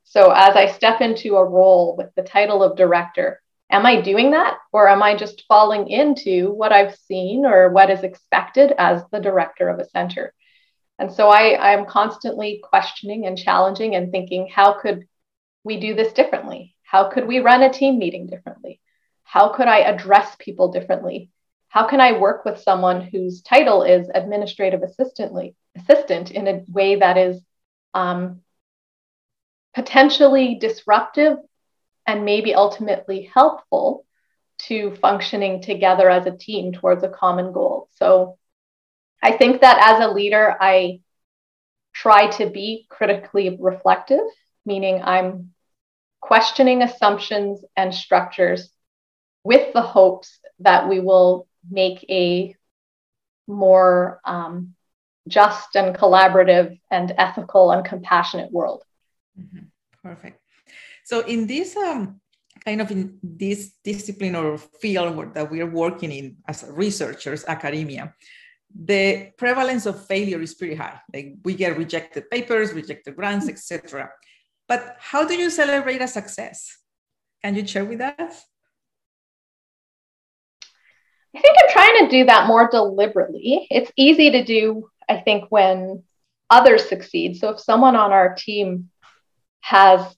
So, 0.05 0.31
as 0.31 0.57
I 0.57 0.69
step 0.69 1.03
into 1.03 1.37
a 1.37 1.45
role 1.45 1.95
with 1.97 2.15
the 2.15 2.23
title 2.23 2.63
of 2.63 2.79
director, 2.79 3.43
am 3.71 3.85
I 3.85 4.01
doing 4.01 4.31
that 4.31 4.57
or 4.73 4.89
am 4.89 5.03
I 5.03 5.17
just 5.17 5.45
falling 5.49 5.89
into 5.89 6.51
what 6.51 6.73
I've 6.73 6.97
seen 6.97 7.45
or 7.45 7.69
what 7.69 7.91
is 7.91 8.03
expected 8.03 8.73
as 8.79 9.03
the 9.13 9.21
director 9.21 9.69
of 9.69 9.79
a 9.79 9.89
center? 9.91 10.33
And 10.99 11.13
so 11.13 11.29
I, 11.29 11.73
I'm 11.73 11.85
constantly 11.85 12.63
questioning 12.63 13.27
and 13.27 13.37
challenging 13.37 13.97
and 13.97 14.11
thinking, 14.11 14.49
how 14.49 14.81
could 14.81 15.07
we 15.63 15.79
do 15.79 15.95
this 15.95 16.15
differently? 16.15 16.75
How 16.85 17.11
could 17.11 17.27
we 17.27 17.41
run 17.41 17.63
a 17.63 17.71
team 17.71 17.99
meeting 17.99 18.29
differently? 18.29 18.81
How 19.25 19.51
could 19.51 19.69
I 19.69 19.81
address 19.81 20.37
people 20.39 20.73
differently? 20.73 21.31
How 21.69 21.87
can 21.87 22.01
I 22.01 22.19
work 22.19 22.45
with 22.45 22.61
someone 22.61 23.01
whose 23.01 23.43
title 23.43 23.83
is 23.83 24.09
administrative 24.15 24.83
assistantly, 24.83 25.55
assistant 25.77 26.31
in 26.31 26.49
a 26.49 26.65
way 26.69 26.97
that 26.97 27.19
is 27.19 27.43
um, 27.93 28.41
potentially 29.75 30.55
disruptive 30.55 31.39
and 32.07 32.25
maybe 32.25 32.55
ultimately 32.55 33.31
helpful 33.35 34.07
to 34.59 34.97
functioning 34.97 35.61
together 35.61 36.09
as 36.09 36.27
a 36.27 36.37
team 36.37 36.73
towards 36.73 37.03
a 37.03 37.09
common 37.09 37.53
goal? 37.53 37.89
So 37.97 38.39
I 39.23 39.33
think 39.33 39.61
that 39.61 39.95
as 39.95 40.05
a 40.05 40.13
leader, 40.13 40.57
I 40.59 41.01
try 41.93 42.29
to 42.29 42.49
be 42.49 42.87
critically 42.89 43.57
reflective, 43.59 44.25
meaning 44.65 45.03
I'm 45.03 45.53
questioning 46.21 46.83
assumptions 46.83 47.65
and 47.77 47.95
structures 47.95 48.71
with 49.45 49.73
the 49.73 49.83
hopes 49.83 50.39
that 50.61 50.89
we 50.89 51.01
will 51.01 51.47
make 51.71 52.05
a 52.09 52.55
more 53.47 54.21
um, 54.25 54.75
just 55.29 55.75
and 55.77 55.97
collaborative 55.97 56.79
and 56.91 57.13
ethical 57.19 57.71
and 57.71 57.85
compassionate 57.85 58.53
world. 58.53 58.83
Mm-hmm. 59.39 59.67
Perfect. 60.03 60.41
So 61.05 61.21
in 61.21 61.47
this 61.47 61.77
um, 61.77 62.21
kind 62.65 62.81
of 62.81 62.91
in 62.91 63.19
this 63.23 63.73
discipline 63.85 64.35
or 64.35 64.59
field 64.59 65.35
that 65.35 65.51
we 65.51 65.61
are 65.61 65.71
working 65.71 66.13
in 66.13 66.37
as 66.49 66.65
researchers, 66.69 67.45
academia, 67.47 68.15
the 68.75 69.31
prevalence 69.39 69.87
of 69.87 70.05
failure 70.07 70.41
is 70.41 70.55
pretty 70.55 70.75
high. 70.75 71.01
Like 71.13 71.37
we 71.45 71.55
get 71.55 71.79
rejected 71.79 72.31
papers, 72.31 72.73
rejected 72.73 73.17
grants, 73.17 73.49
etc. 73.49 74.11
But 74.69 74.97
how 74.99 75.27
do 75.27 75.35
you 75.35 75.51
celebrate 75.51 76.03
a 76.03 76.09
success? 76.09 76.77
Can 77.43 77.55
you 77.55 77.67
share 77.67 77.85
with 77.85 78.01
us? 78.01 78.45
I 81.37 81.41
think 81.41 81.57
I'm 81.61 81.71
trying 81.71 82.05
to 82.05 82.11
do 82.11 82.25
that 82.25 82.47
more 82.47 82.69
deliberately. 82.71 83.67
It's 83.71 83.93
easy 83.95 84.31
to 84.31 84.45
do, 84.45 84.89
I 85.07 85.19
think, 85.19 85.45
when 85.51 86.03
others 86.49 86.89
succeed. 86.89 87.37
So 87.37 87.51
if 87.51 87.61
someone 87.61 87.95
on 87.95 88.11
our 88.11 88.35
team 88.35 88.89
has 89.61 90.17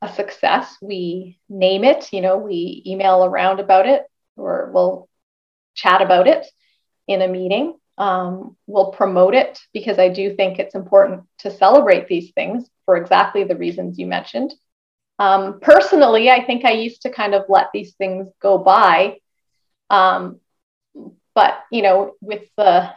a 0.00 0.08
success, 0.08 0.74
we 0.80 1.38
name 1.50 1.84
it, 1.84 2.12
you 2.14 2.22
know, 2.22 2.38
we 2.38 2.82
email 2.86 3.26
around 3.26 3.60
about 3.60 3.86
it 3.86 4.04
or 4.36 4.70
we'll 4.72 5.08
chat 5.74 6.00
about 6.00 6.26
it 6.26 6.46
in 7.06 7.20
a 7.20 7.28
meeting. 7.28 7.76
Um, 7.98 8.56
we'll 8.66 8.92
promote 8.92 9.34
it 9.34 9.58
because 9.74 9.98
I 9.98 10.08
do 10.08 10.34
think 10.34 10.58
it's 10.58 10.74
important 10.74 11.24
to 11.40 11.50
celebrate 11.50 12.08
these 12.08 12.30
things 12.30 12.70
for 12.86 12.96
exactly 12.96 13.44
the 13.44 13.56
reasons 13.56 13.98
you 13.98 14.06
mentioned. 14.06 14.54
Um, 15.18 15.58
personally, 15.60 16.30
I 16.30 16.42
think 16.44 16.64
I 16.64 16.70
used 16.70 17.02
to 17.02 17.10
kind 17.10 17.34
of 17.34 17.42
let 17.50 17.66
these 17.74 17.94
things 17.96 18.28
go 18.40 18.56
by 18.56 19.18
um, 19.90 20.40
but 21.34 21.64
you 21.70 21.82
know, 21.82 22.14
with 22.20 22.48
the 22.56 22.90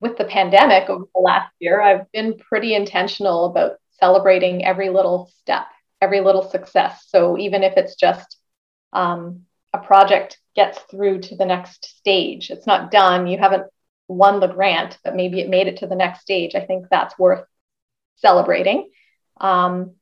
with 0.00 0.18
the 0.18 0.24
pandemic 0.24 0.88
over 0.88 1.04
the 1.14 1.20
last 1.20 1.52
year, 1.58 1.80
I've 1.80 2.10
been 2.12 2.38
pretty 2.38 2.74
intentional 2.74 3.46
about 3.46 3.76
celebrating 3.92 4.64
every 4.64 4.90
little 4.90 5.30
step, 5.40 5.66
every 6.00 6.20
little 6.20 6.48
success. 6.48 7.06
So 7.08 7.38
even 7.38 7.62
if 7.62 7.76
it's 7.76 7.94
just 7.94 8.38
um, 8.92 9.42
a 9.72 9.78
project 9.78 10.38
gets 10.54 10.78
through 10.90 11.20
to 11.20 11.36
the 11.36 11.46
next 11.46 11.98
stage, 11.98 12.50
it's 12.50 12.66
not 12.66 12.90
done, 12.90 13.26
you 13.26 13.38
haven't 13.38 13.64
won 14.08 14.40
the 14.40 14.48
grant, 14.48 14.98
but 15.02 15.16
maybe 15.16 15.40
it 15.40 15.48
made 15.48 15.66
it 15.66 15.78
to 15.78 15.86
the 15.86 15.96
next 15.96 16.20
stage. 16.20 16.54
I 16.54 16.64
think 16.64 16.86
that's 16.90 17.18
worth 17.18 17.44
celebrating. 18.16 18.90
Um, 19.40 19.92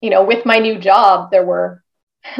you 0.00 0.10
know, 0.10 0.24
with 0.24 0.46
my 0.46 0.58
new 0.58 0.78
job, 0.78 1.30
there 1.30 1.44
were 1.44 1.82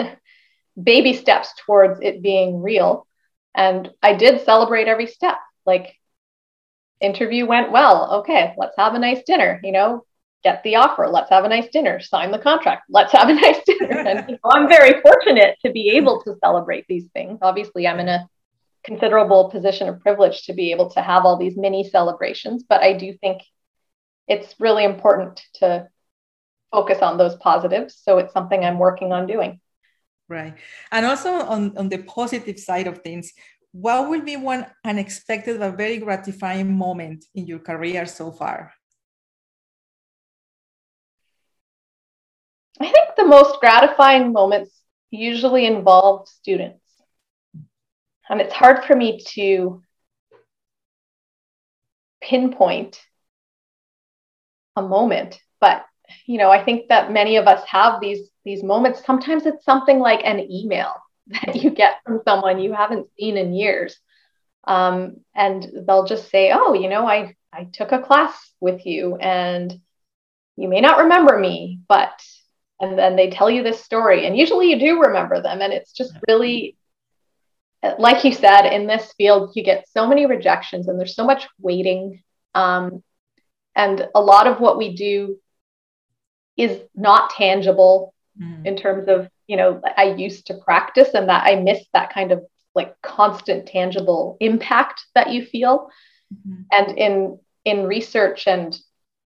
baby 0.83 1.15
steps 1.15 1.53
towards 1.67 2.01
it 2.01 2.23
being 2.23 2.63
real. 2.63 3.07
And 3.55 3.91
I 4.03 4.15
did 4.15 4.45
celebrate 4.45 4.89
every 4.89 5.07
step. 5.07 5.39
Like, 5.67 5.97
interview 7.01 7.47
went 7.47 7.73
well. 7.73 8.21
Okay, 8.21 8.55
let's 8.57 8.77
have 8.77 8.95
a 8.95 8.99
nice 8.99 9.23
dinner. 9.27 9.61
You 9.63 9.73
know, 9.73 10.05
get 10.45 10.63
the 10.63 10.77
offer. 10.77 11.09
Let's 11.09 11.31
have 11.31 11.45
a 11.45 11.49
nice 11.49 11.69
dinner. 11.71 12.01
Sign 12.01 12.31
the 12.31 12.39
contract. 12.39 12.85
Let's 12.89 13.13
have 13.13 13.29
a 13.29 13.35
nice 13.47 13.59
dinner. 13.65 13.99
And 13.99 14.29
you 14.29 14.35
know, 14.35 14.51
I'm 14.51 14.69
very 14.69 15.01
fortunate 15.01 15.57
to 15.65 15.73
be 15.73 15.91
able 15.91 16.23
to 16.23 16.37
celebrate 16.43 16.87
these 16.89 17.07
things. 17.13 17.39
Obviously, 17.43 17.87
I'm 17.87 18.01
in 18.01 18.09
a 18.09 18.29
considerable 18.85 19.51
position 19.51 19.89
of 19.89 20.01
privilege 20.01 20.45
to 20.45 20.53
be 20.53 20.73
able 20.73 20.91
to 20.91 21.03
have 21.03 21.25
all 21.25 21.37
these 21.37 21.57
mini 21.57 21.89
celebrations, 21.89 22.65
but 22.67 22.83
I 22.83 22.95
do 22.95 23.13
think 23.13 23.43
it's 24.27 24.55
really 24.59 24.85
important 24.85 25.43
to 25.55 25.89
focus 26.71 26.99
on 27.03 27.19
those 27.19 27.35
positives. 27.37 28.01
So 28.03 28.19
it's 28.19 28.33
something 28.33 28.65
I'm 28.65 28.79
working 28.79 29.13
on 29.13 29.27
doing. 29.27 29.61
Right. 30.31 30.55
And 30.93 31.05
also 31.05 31.33
on, 31.33 31.77
on 31.77 31.89
the 31.89 31.99
positive 32.05 32.57
side 32.61 32.87
of 32.87 32.99
things, 32.99 33.33
what 33.73 34.09
will 34.09 34.23
be 34.23 34.37
one 34.37 34.65
unexpected 34.85 35.59
but 35.59 35.77
very 35.77 35.99
gratifying 35.99 36.73
moment 36.73 37.25
in 37.35 37.49
your 37.49 37.59
career 37.59 38.07
so 38.07 38.31
far? 38.31 38.73
I 42.81 42.85
think 42.85 43.09
the 43.17 43.27
most 43.27 43.59
gratifying 43.59 44.33
moments 44.33 44.71
usually 45.11 45.67
involve 45.67 46.29
students. 46.29 46.85
And 48.29 48.41
it's 48.41 48.55
hard 48.55 48.85
for 48.85 48.95
me 48.95 49.21
to 49.35 49.83
pinpoint 52.23 53.01
a 54.77 54.83
moment, 54.83 55.41
but 55.61 55.85
you 56.27 56.39
know, 56.39 56.51
I 56.51 56.65
think 56.65 56.89
that 56.89 57.13
many 57.13 57.37
of 57.37 57.47
us 57.47 57.67
have 57.67 58.01
these 58.01 58.31
these 58.45 58.63
moments. 58.63 59.05
Sometimes 59.05 59.47
it's 59.47 59.65
something 59.65 59.99
like 59.99 60.21
an 60.25 60.41
email 60.41 60.95
that 61.27 61.57
you 61.57 61.71
get 61.71 61.97
from 62.05 62.21
someone 62.25 62.61
you 62.61 62.73
haven't 62.73 63.09
seen 63.19 63.37
in 63.37 63.55
years. 63.55 63.97
Um, 64.65 65.19
and 65.35 65.67
they'll 65.87 66.05
just 66.05 66.31
say, 66.31 66.53
Oh, 66.53 66.75
you 66.75 66.89
know, 66.89 67.07
I, 67.07 67.35
I 67.53 67.65
took 67.73 67.93
a 67.93 68.01
class 68.01 68.53
with 68.61 68.87
you 68.87 69.17
and 69.17 69.81
you 70.57 70.69
may 70.69 70.81
not 70.81 70.99
remember 70.99 71.39
me, 71.39 71.81
but, 71.89 72.23
and 72.81 72.99
then 72.99 73.17
they 73.17 73.31
tell 73.31 73.51
you 73.51 73.63
this 73.63 73.83
story. 73.83 74.27
And 74.27 74.37
usually 74.37 74.71
you 74.71 74.79
do 74.79 75.01
remember 75.01 75.41
them. 75.41 75.63
And 75.63 75.73
it's 75.73 75.93
just 75.93 76.13
really, 76.29 76.77
like 77.99 78.25
you 78.25 78.33
said, 78.33 78.67
in 78.67 78.87
this 78.87 79.13
field, 79.15 79.53
you 79.55 79.65
get 79.65 79.89
so 79.89 80.07
many 80.07 80.27
rejections 80.27 80.89
and 80.89 80.99
there's 80.99 81.17
so 81.17 81.25
much 81.25 81.49
waiting. 81.59 82.23
Um, 82.55 83.03
and 83.75 84.07
a 84.15 84.21
lot 84.21 84.47
of 84.47 84.61
what 84.61 84.77
we 84.77 84.95
do 84.95 85.39
is 86.57 86.81
not 86.95 87.31
tangible 87.31 88.15
mm. 88.41 88.67
in 88.67 88.77
terms 88.77 89.09
of 89.09 89.29
you 89.47 89.57
know 89.57 89.81
i 89.97 90.05
used 90.05 90.47
to 90.47 90.55
practice 90.55 91.11
and 91.15 91.29
that 91.29 91.45
i 91.47 91.57
miss 91.57 91.85
that 91.93 92.13
kind 92.13 92.33
of 92.33 92.43
like 92.75 92.95
constant 93.03 93.67
tangible 93.67 94.37
impact 94.41 95.05
that 95.15 95.33
you 95.33 95.45
feel 95.45 95.91
mm-hmm. 96.33 96.63
and 96.73 96.99
in 96.99 97.39
in 97.65 97.87
research 97.87 98.47
and 98.47 98.79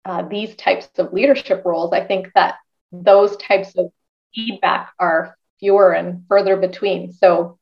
uh, 0.04 0.22
these 0.28 0.54
types 0.56 0.88
of 0.98 1.12
leadership 1.12 1.62
roles 1.64 1.92
i 1.92 2.02
think 2.04 2.28
that 2.34 2.56
those 2.92 3.36
types 3.36 3.76
of 3.76 3.90
feedback 4.34 4.92
are 4.98 5.36
fewer 5.58 5.92
and 5.92 6.24
further 6.28 6.56
between 6.56 7.12
so 7.12 7.58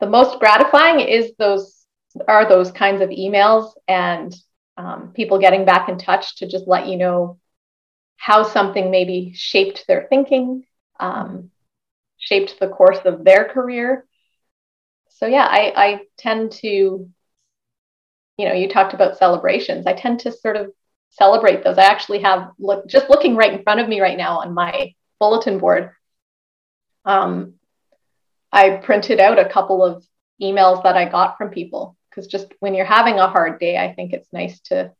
the 0.00 0.06
most 0.06 0.38
gratifying 0.38 1.00
is 1.00 1.32
those 1.38 1.80
are 2.26 2.48
those 2.48 2.72
kinds 2.72 3.02
of 3.02 3.10
emails 3.10 3.72
and 3.86 4.34
um, 4.76 5.12
people 5.14 5.38
getting 5.38 5.64
back 5.64 5.88
in 5.88 5.98
touch 5.98 6.36
to 6.36 6.48
just 6.48 6.66
let 6.66 6.86
you 6.86 6.96
know 6.96 7.38
how 8.20 8.42
something 8.42 8.90
maybe 8.90 9.32
shaped 9.34 9.86
their 9.88 10.06
thinking, 10.10 10.62
um, 11.00 11.50
shaped 12.18 12.60
the 12.60 12.68
course 12.68 12.98
of 13.06 13.24
their 13.24 13.46
career. 13.46 14.06
So 15.08 15.26
yeah, 15.26 15.46
I, 15.50 15.72
I 15.74 16.00
tend 16.18 16.52
to, 16.52 16.68
you 18.36 18.44
know, 18.46 18.52
you 18.52 18.68
talked 18.68 18.92
about 18.92 19.16
celebrations. 19.16 19.86
I 19.86 19.94
tend 19.94 20.20
to 20.20 20.32
sort 20.32 20.58
of 20.58 20.70
celebrate 21.08 21.64
those. 21.64 21.78
I 21.78 21.84
actually 21.84 22.20
have 22.20 22.50
look 22.58 22.86
just 22.86 23.08
looking 23.08 23.36
right 23.36 23.54
in 23.54 23.62
front 23.62 23.80
of 23.80 23.88
me 23.88 24.02
right 24.02 24.18
now 24.18 24.40
on 24.40 24.52
my 24.52 24.92
bulletin 25.18 25.58
board. 25.58 25.92
Um, 27.06 27.54
I 28.52 28.76
printed 28.76 29.18
out 29.18 29.38
a 29.38 29.48
couple 29.48 29.82
of 29.82 30.04
emails 30.42 30.82
that 30.82 30.96
I 30.98 31.08
got 31.08 31.38
from 31.38 31.48
people 31.48 31.96
because 32.10 32.26
just 32.26 32.52
when 32.60 32.74
you're 32.74 32.84
having 32.84 33.18
a 33.18 33.28
hard 33.28 33.58
day, 33.60 33.78
I 33.78 33.94
think 33.94 34.12
it's 34.12 34.30
nice 34.30 34.60
to 34.64 34.92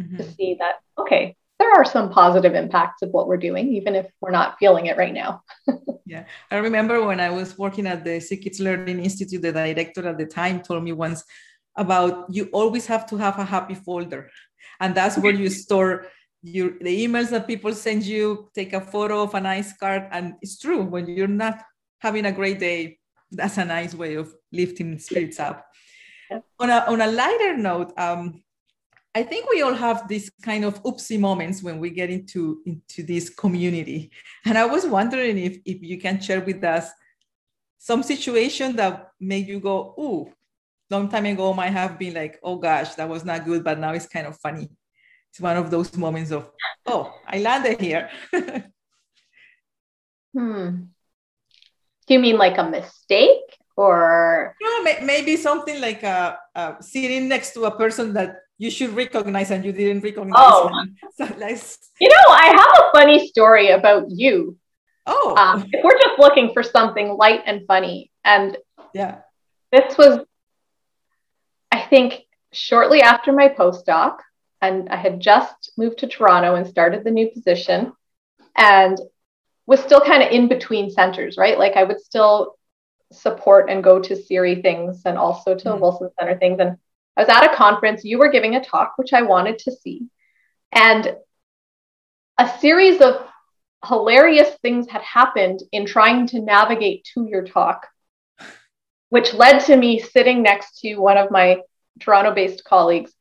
mm-hmm. 0.00 0.18
to 0.18 0.22
see 0.22 0.56
that 0.60 0.76
okay, 0.96 1.36
there 1.60 1.70
are 1.74 1.84
some 1.84 2.08
positive 2.08 2.54
impacts 2.54 3.02
of 3.02 3.10
what 3.10 3.28
we're 3.28 3.36
doing, 3.36 3.68
even 3.74 3.94
if 3.94 4.06
we're 4.22 4.30
not 4.30 4.56
feeling 4.58 4.86
it 4.86 4.96
right 4.96 5.12
now. 5.12 5.42
yeah. 6.06 6.24
I 6.50 6.56
remember 6.56 7.04
when 7.04 7.20
I 7.20 7.28
was 7.28 7.58
working 7.58 7.86
at 7.86 8.02
the 8.02 8.16
SickKids 8.16 8.60
Learning 8.60 8.98
Institute, 8.98 9.42
the 9.42 9.52
director 9.52 10.08
at 10.08 10.16
the 10.16 10.24
time 10.24 10.62
told 10.62 10.82
me 10.82 10.92
once 10.92 11.22
about 11.76 12.26
you 12.30 12.48
always 12.52 12.86
have 12.86 13.04
to 13.10 13.16
have 13.18 13.38
a 13.38 13.44
happy 13.44 13.74
folder. 13.74 14.30
And 14.80 14.94
that's 14.94 15.18
where 15.18 15.34
you 15.34 15.50
store 15.62 16.06
your 16.42 16.70
the 16.80 17.06
emails 17.06 17.28
that 17.28 17.46
people 17.46 17.74
send 17.74 18.04
you, 18.04 18.48
take 18.54 18.72
a 18.72 18.80
photo 18.80 19.22
of 19.22 19.34
a 19.34 19.40
nice 19.40 19.76
card. 19.76 20.08
And 20.10 20.36
it's 20.40 20.58
true, 20.58 20.82
when 20.82 21.08
you're 21.08 21.28
not 21.28 21.62
having 21.98 22.24
a 22.24 22.32
great 22.32 22.58
day, 22.58 22.98
that's 23.30 23.58
a 23.58 23.66
nice 23.66 23.94
way 23.94 24.14
of 24.14 24.34
lifting 24.50 24.98
spirits 24.98 25.38
up. 25.38 25.66
Yeah. 26.30 26.40
On, 26.58 26.70
a, 26.70 26.84
on 26.88 27.00
a 27.02 27.06
lighter 27.06 27.58
note, 27.58 27.92
um, 27.98 28.42
I 29.14 29.24
think 29.24 29.50
we 29.50 29.62
all 29.62 29.74
have 29.74 30.06
these 30.06 30.30
kind 30.42 30.64
of 30.64 30.82
oopsie 30.84 31.18
moments 31.18 31.62
when 31.62 31.80
we 31.80 31.90
get 31.90 32.10
into 32.10 32.62
into 32.64 33.02
this 33.02 33.28
community. 33.28 34.12
And 34.44 34.56
I 34.56 34.66
was 34.66 34.86
wondering 34.86 35.36
if 35.38 35.58
if 35.64 35.82
you 35.82 35.98
can 35.98 36.20
share 36.20 36.40
with 36.40 36.62
us 36.62 36.90
some 37.78 38.02
situation 38.02 38.76
that 38.76 39.10
made 39.18 39.48
you 39.48 39.58
go, 39.58 39.94
"Ooh, 39.98 40.32
long 40.90 41.08
time 41.08 41.26
ago 41.26 41.52
might 41.52 41.72
have 41.72 41.98
been 41.98 42.14
like, 42.14 42.38
oh 42.42 42.56
gosh, 42.56 42.94
that 42.94 43.08
was 43.08 43.24
not 43.24 43.44
good, 43.44 43.64
but 43.64 43.78
now 43.80 43.92
it's 43.92 44.06
kind 44.06 44.26
of 44.28 44.38
funny." 44.38 44.68
It's 45.30 45.40
one 45.40 45.56
of 45.56 45.70
those 45.70 45.96
moments 45.96 46.30
of, 46.30 46.48
"Oh, 46.86 47.12
I 47.26 47.38
landed 47.40 47.80
here." 47.80 48.10
hmm. 50.34 50.86
Do 52.06 52.14
you 52.14 52.20
mean 52.20 52.38
like 52.38 52.58
a 52.58 52.64
mistake 52.64 53.58
or? 53.76 54.54
No, 54.62 54.82
maybe 55.02 55.36
something 55.36 55.80
like 55.80 56.04
uh, 56.04 56.36
uh, 56.54 56.80
sitting 56.80 57.28
next 57.28 57.54
to 57.54 57.64
a 57.64 57.76
person 57.76 58.14
that 58.14 58.42
you 58.60 58.70
should 58.70 58.94
recognize 58.94 59.50
and 59.50 59.64
you 59.64 59.72
didn't 59.72 60.04
recognize 60.04 60.34
oh. 60.36 60.84
So 61.16 61.26
let's... 61.38 61.78
You 61.98 62.10
know, 62.10 62.26
I 62.28 62.48
have 62.48 62.72
a 62.84 62.90
funny 62.92 63.26
story 63.26 63.70
about 63.70 64.10
you. 64.10 64.58
Oh. 65.06 65.34
Um, 65.34 65.66
if 65.72 65.82
we're 65.82 65.98
just 65.98 66.18
looking 66.18 66.52
for 66.52 66.62
something 66.62 67.08
light 67.08 67.40
and 67.46 67.66
funny. 67.66 68.10
And 68.22 68.58
yeah, 68.92 69.20
this 69.72 69.96
was, 69.96 70.20
I 71.72 71.80
think, 71.80 72.20
shortly 72.52 73.00
after 73.00 73.32
my 73.32 73.48
postdoc. 73.48 74.18
And 74.60 74.90
I 74.90 74.96
had 74.96 75.20
just 75.20 75.72
moved 75.78 76.00
to 76.00 76.06
Toronto 76.06 76.54
and 76.54 76.66
started 76.66 77.02
the 77.02 77.10
new 77.10 77.30
position 77.30 77.94
and 78.54 79.00
was 79.66 79.80
still 79.80 80.02
kind 80.02 80.22
of 80.22 80.32
in 80.32 80.48
between 80.48 80.90
centers, 80.90 81.38
right? 81.38 81.58
Like 81.58 81.76
I 81.76 81.84
would 81.84 82.00
still 82.00 82.56
support 83.10 83.70
and 83.70 83.82
go 83.82 84.00
to 84.00 84.16
CERI 84.16 84.60
things 84.60 85.00
and 85.06 85.16
also 85.16 85.54
to 85.54 85.64
mm-hmm. 85.64 85.80
Wilson 85.80 86.10
Center 86.18 86.38
things. 86.38 86.60
And 86.60 86.76
I 87.20 87.24
was 87.24 87.28
at 87.28 87.52
a 87.52 87.54
conference, 87.54 88.02
you 88.02 88.18
were 88.18 88.30
giving 88.30 88.56
a 88.56 88.64
talk, 88.64 88.94
which 88.96 89.12
I 89.12 89.20
wanted 89.20 89.58
to 89.58 89.72
see. 89.72 90.06
And 90.72 91.16
a 92.38 92.58
series 92.60 93.02
of 93.02 93.26
hilarious 93.86 94.56
things 94.62 94.88
had 94.88 95.02
happened 95.02 95.60
in 95.70 95.84
trying 95.84 96.28
to 96.28 96.40
navigate 96.40 97.06
to 97.12 97.26
your 97.26 97.44
talk, 97.44 97.86
which 99.10 99.34
led 99.34 99.58
to 99.66 99.76
me 99.76 100.00
sitting 100.00 100.42
next 100.42 100.80
to 100.80 100.96
one 100.96 101.18
of 101.18 101.30
my 101.30 101.60
Toronto 101.98 102.34
based 102.34 102.64
colleagues 102.64 103.12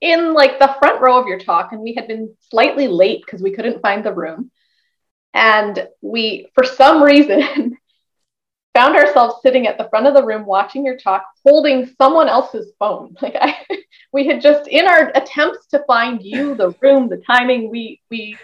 in 0.00 0.34
like 0.34 0.58
the 0.58 0.74
front 0.80 1.00
row 1.00 1.20
of 1.20 1.28
your 1.28 1.38
talk. 1.38 1.70
And 1.70 1.80
we 1.80 1.94
had 1.94 2.08
been 2.08 2.34
slightly 2.50 2.88
late 2.88 3.22
because 3.24 3.40
we 3.40 3.52
couldn't 3.52 3.82
find 3.82 4.04
the 4.04 4.12
room. 4.12 4.50
And 5.32 5.86
we, 6.00 6.50
for 6.56 6.64
some 6.64 7.04
reason, 7.04 7.77
found 8.78 8.96
ourselves 8.96 9.36
sitting 9.42 9.66
at 9.66 9.78
the 9.78 9.88
front 9.88 10.06
of 10.06 10.14
the 10.14 10.24
room 10.24 10.44
watching 10.44 10.84
your 10.84 10.96
talk 10.96 11.24
holding 11.44 11.90
someone 12.00 12.28
else's 12.28 12.72
phone 12.78 13.16
like 13.22 13.36
i 13.40 13.56
we 14.12 14.26
had 14.26 14.40
just 14.40 14.68
in 14.68 14.86
our 14.86 15.10
attempts 15.14 15.66
to 15.66 15.82
find 15.86 16.22
you 16.22 16.54
the 16.54 16.74
room 16.80 17.08
the 17.08 17.22
timing 17.26 17.70
we 17.70 18.00
we 18.10 18.36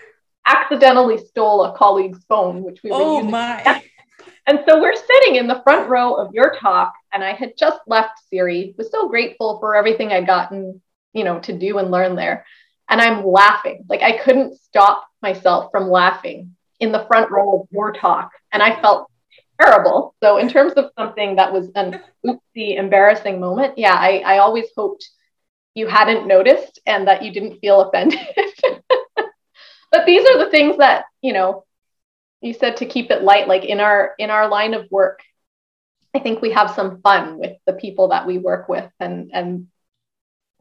accidentally 0.47 1.19
stole 1.19 1.65
a 1.65 1.77
colleague's 1.77 2.25
phone 2.29 2.63
which 2.63 2.83
we 2.83 2.91
were 2.91 2.97
oh 2.97 3.17
using 3.17 3.31
my 3.31 3.83
and 4.47 4.61
so 4.69 4.81
we're 4.81 4.97
sitting 4.97 5.37
in 5.37 5.47
the 5.47 5.63
front 5.63 5.89
row 5.89 6.15
of 6.15 6.35
your 6.35 6.55
talk 6.61 6.93
and 7.13 7.25
i 7.25 7.33
had 7.33 7.53
just 7.57 7.81
left 7.87 8.21
CERI 8.33 8.77
was 8.77 8.91
so 8.91 9.09
grateful 9.09 9.59
for 9.59 9.75
everything 9.75 10.13
i'd 10.13 10.27
gotten 10.27 10.81
you 11.15 11.25
know, 11.25 11.39
to 11.41 11.57
do 11.57 11.79
and 11.79 11.91
learn 11.91 12.17
there. 12.17 12.45
And 12.91 13.01
I'm 13.01 13.25
laughing. 13.25 13.87
Like 13.89 14.03
I 14.03 14.19
couldn't 14.19 14.61
stop 14.61 15.07
myself 15.23 15.71
from 15.71 15.89
laughing 15.89 16.55
in 16.81 16.93
the 16.93 17.07
front 17.07 17.31
row 17.31 17.61
of 17.61 17.69
your 17.71 17.93
talk. 17.93 18.31
And 18.53 18.63
I 18.63 18.79
felt 18.83 19.11
terrible. 19.61 20.15
So 20.23 20.39
in 20.39 20.49
terms 20.49 20.73
of 20.75 20.91
something 20.99 21.37
that 21.37 21.53
was 21.53 21.71
an 21.75 22.01
oopsie 22.27 22.79
embarrassing 22.79 23.41
moment, 23.41 23.79
yeah, 23.79 23.95
I, 23.95 24.23
I 24.25 24.39
always 24.39 24.67
hoped 24.77 25.09
you 25.75 25.87
hadn't 25.87 26.27
noticed 26.27 26.81
and 26.87 27.09
that 27.09 27.23
you 27.23 27.33
didn't 27.33 27.59
feel 27.61 27.83
offended. 27.83 28.21
but 29.17 30.07
these 30.07 30.25
are 30.29 30.39
the 30.39 30.51
things 30.51 30.79
that, 30.79 31.05
you 31.21 31.33
know, 31.33 31.65
you 32.41 32.53
said 32.53 32.77
to 32.79 32.87
keep 32.87 33.11
it 33.11 33.23
light, 33.23 33.49
like 33.49 33.65
in 33.65 33.81
our 33.81 34.15
in 34.19 34.31
our 34.31 34.49
line 34.49 34.75
of 34.75 34.87
work, 34.91 35.21
I 36.15 36.19
think 36.19 36.43
we 36.43 36.53
have 36.53 36.71
some 36.73 37.01
fun 37.01 37.39
with 37.39 37.57
the 37.67 37.73
people 37.73 38.09
that 38.09 38.27
we 38.27 38.39
work 38.39 38.69
with 38.69 38.91
and 39.01 39.31
and 39.33 39.69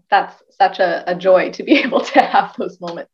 that's 0.09 0.41
such 0.51 0.79
a, 0.79 1.03
a 1.07 1.15
joy 1.15 1.51
to 1.51 1.63
be 1.63 1.73
able 1.85 2.01
to 2.01 2.21
have 2.21 2.55
those 2.57 2.79
moments. 2.79 3.11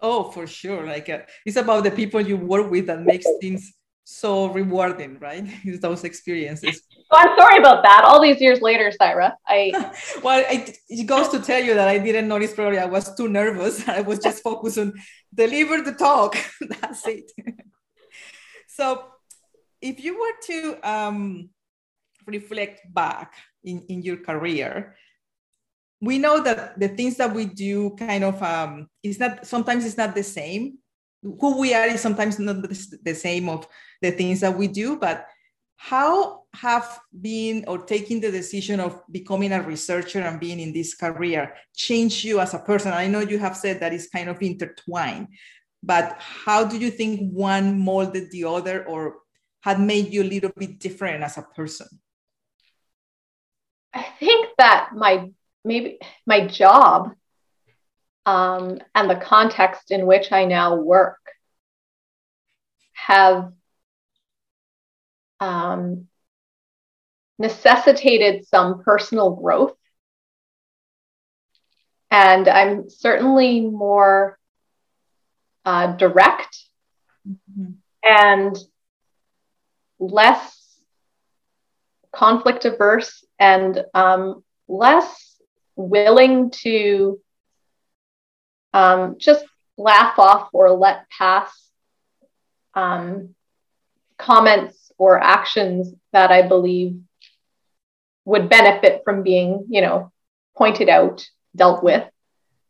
Oh, 0.00 0.30
for 0.30 0.46
sure. 0.46 0.86
Like 0.86 1.08
uh, 1.08 1.20
it's 1.44 1.56
about 1.56 1.84
the 1.84 1.90
people 1.90 2.20
you 2.20 2.36
work 2.36 2.70
with 2.70 2.86
that 2.86 3.02
makes 3.02 3.26
things 3.40 3.72
so 4.10 4.46
rewarding, 4.46 5.18
right? 5.20 5.44
Is 5.64 5.80
those 5.80 6.02
experiences. 6.02 6.80
Oh, 7.10 7.18
I'm 7.18 7.38
sorry 7.38 7.58
about 7.58 7.82
that. 7.82 8.04
All 8.04 8.22
these 8.22 8.40
years 8.40 8.62
later, 8.62 8.90
Sayra, 8.98 9.34
I. 9.46 9.92
well, 10.22 10.42
it, 10.48 10.78
it 10.88 11.04
goes 11.04 11.28
to 11.28 11.40
tell 11.40 11.62
you 11.62 11.74
that 11.74 11.88
I 11.88 11.98
didn't 11.98 12.26
notice. 12.26 12.54
Probably 12.54 12.78
I 12.78 12.86
was 12.86 13.14
too 13.14 13.28
nervous. 13.28 13.86
I 13.98 14.00
was 14.00 14.18
just 14.18 14.42
focused 14.42 14.78
on 14.78 14.94
deliver 15.32 15.82
the 15.82 15.92
talk. 15.92 16.38
That's 16.60 17.06
it. 17.06 17.30
so, 18.66 19.04
if 19.82 20.02
you 20.02 20.18
were 20.18 20.36
to 20.46 20.90
um, 20.90 21.50
reflect 22.26 22.92
back 22.92 23.34
in, 23.62 23.82
in 23.90 24.02
your 24.02 24.16
career, 24.16 24.96
we 26.00 26.18
know 26.18 26.42
that 26.42 26.80
the 26.80 26.88
things 26.88 27.16
that 27.16 27.34
we 27.34 27.44
do 27.44 27.90
kind 27.90 28.24
of 28.24 28.42
um, 28.42 28.88
it's 29.02 29.20
not 29.20 29.46
sometimes 29.46 29.84
it's 29.84 29.98
not 29.98 30.14
the 30.14 30.24
same 30.24 30.78
who 31.22 31.58
we 31.58 31.74
are 31.74 31.86
is 31.86 32.00
sometimes 32.00 32.38
not 32.38 32.62
the 32.62 33.14
same 33.14 33.48
of 33.48 33.66
the 34.02 34.10
things 34.10 34.40
that 34.40 34.56
we 34.56 34.68
do 34.68 34.96
but 34.96 35.26
how 35.76 36.42
have 36.54 36.98
been 37.20 37.64
or 37.68 37.78
taking 37.78 38.20
the 38.20 38.32
decision 38.32 38.80
of 38.80 39.00
becoming 39.12 39.52
a 39.52 39.62
researcher 39.62 40.20
and 40.20 40.40
being 40.40 40.58
in 40.58 40.72
this 40.72 40.94
career 40.94 41.54
changed 41.72 42.24
you 42.24 42.40
as 42.40 42.52
a 42.52 42.58
person? 42.58 42.92
I 42.92 43.06
know 43.06 43.20
you 43.20 43.38
have 43.38 43.56
said 43.56 43.78
that 43.80 43.92
it's 43.92 44.08
kind 44.08 44.28
of 44.28 44.42
intertwined 44.42 45.28
but 45.82 46.16
how 46.18 46.64
do 46.64 46.76
you 46.78 46.90
think 46.90 47.32
one 47.32 47.78
molded 47.78 48.30
the 48.30 48.44
other 48.44 48.84
or 48.84 49.18
had 49.60 49.80
made 49.80 50.12
you 50.12 50.22
a 50.22 50.30
little 50.30 50.50
bit 50.56 50.78
different 50.78 51.22
as 51.22 51.38
a 51.38 51.42
person? 51.42 51.86
I 53.94 54.06
think 54.18 54.48
that 54.58 54.90
my 54.94 55.30
maybe 55.64 55.98
my 56.26 56.46
job 56.46 57.12
um, 58.28 58.78
and 58.94 59.08
the 59.08 59.16
context 59.16 59.90
in 59.90 60.04
which 60.04 60.32
I 60.32 60.44
now 60.44 60.74
work 60.74 61.18
have 62.92 63.50
um, 65.40 66.08
necessitated 67.38 68.46
some 68.46 68.82
personal 68.82 69.30
growth. 69.30 69.72
And 72.10 72.48
I'm 72.48 72.90
certainly 72.90 73.62
more 73.62 74.38
uh, 75.64 75.96
direct 75.96 76.54
mm-hmm. 77.26 77.70
and 78.02 78.58
less 79.98 80.54
conflict 82.12 82.66
averse 82.66 83.24
and 83.38 83.86
um, 83.94 84.44
less 84.68 85.40
willing 85.76 86.50
to 86.50 87.20
um, 88.78 89.16
just 89.18 89.44
laugh 89.76 90.18
off 90.18 90.50
or 90.52 90.70
let 90.70 91.08
pass 91.10 91.50
um, 92.74 93.34
comments 94.16 94.92
or 94.98 95.20
actions 95.20 95.92
that 96.12 96.30
I 96.30 96.46
believe 96.46 97.00
would 98.24 98.48
benefit 98.48 99.02
from 99.04 99.24
being, 99.24 99.66
you 99.68 99.80
know, 99.80 100.12
pointed 100.56 100.88
out, 100.88 101.26
dealt 101.56 101.82
with. 101.82 102.04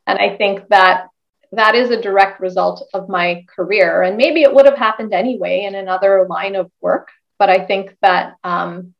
And 0.06 0.18
I 0.18 0.36
think 0.36 0.68
that 0.68 1.08
that 1.52 1.74
is 1.74 1.90
a 1.90 2.00
direct 2.00 2.40
result 2.40 2.88
of 2.94 3.10
my 3.10 3.44
career. 3.54 4.02
And 4.02 4.16
maybe 4.16 4.42
it 4.42 4.54
would 4.54 4.64
have 4.64 4.78
happened 4.78 5.12
anyway 5.12 5.64
in 5.64 5.74
another 5.74 6.26
line 6.26 6.56
of 6.56 6.70
work. 6.80 7.08
But 7.38 7.50
I 7.50 7.66
think 7.66 7.94
that 8.00 8.36
um, 8.42 8.94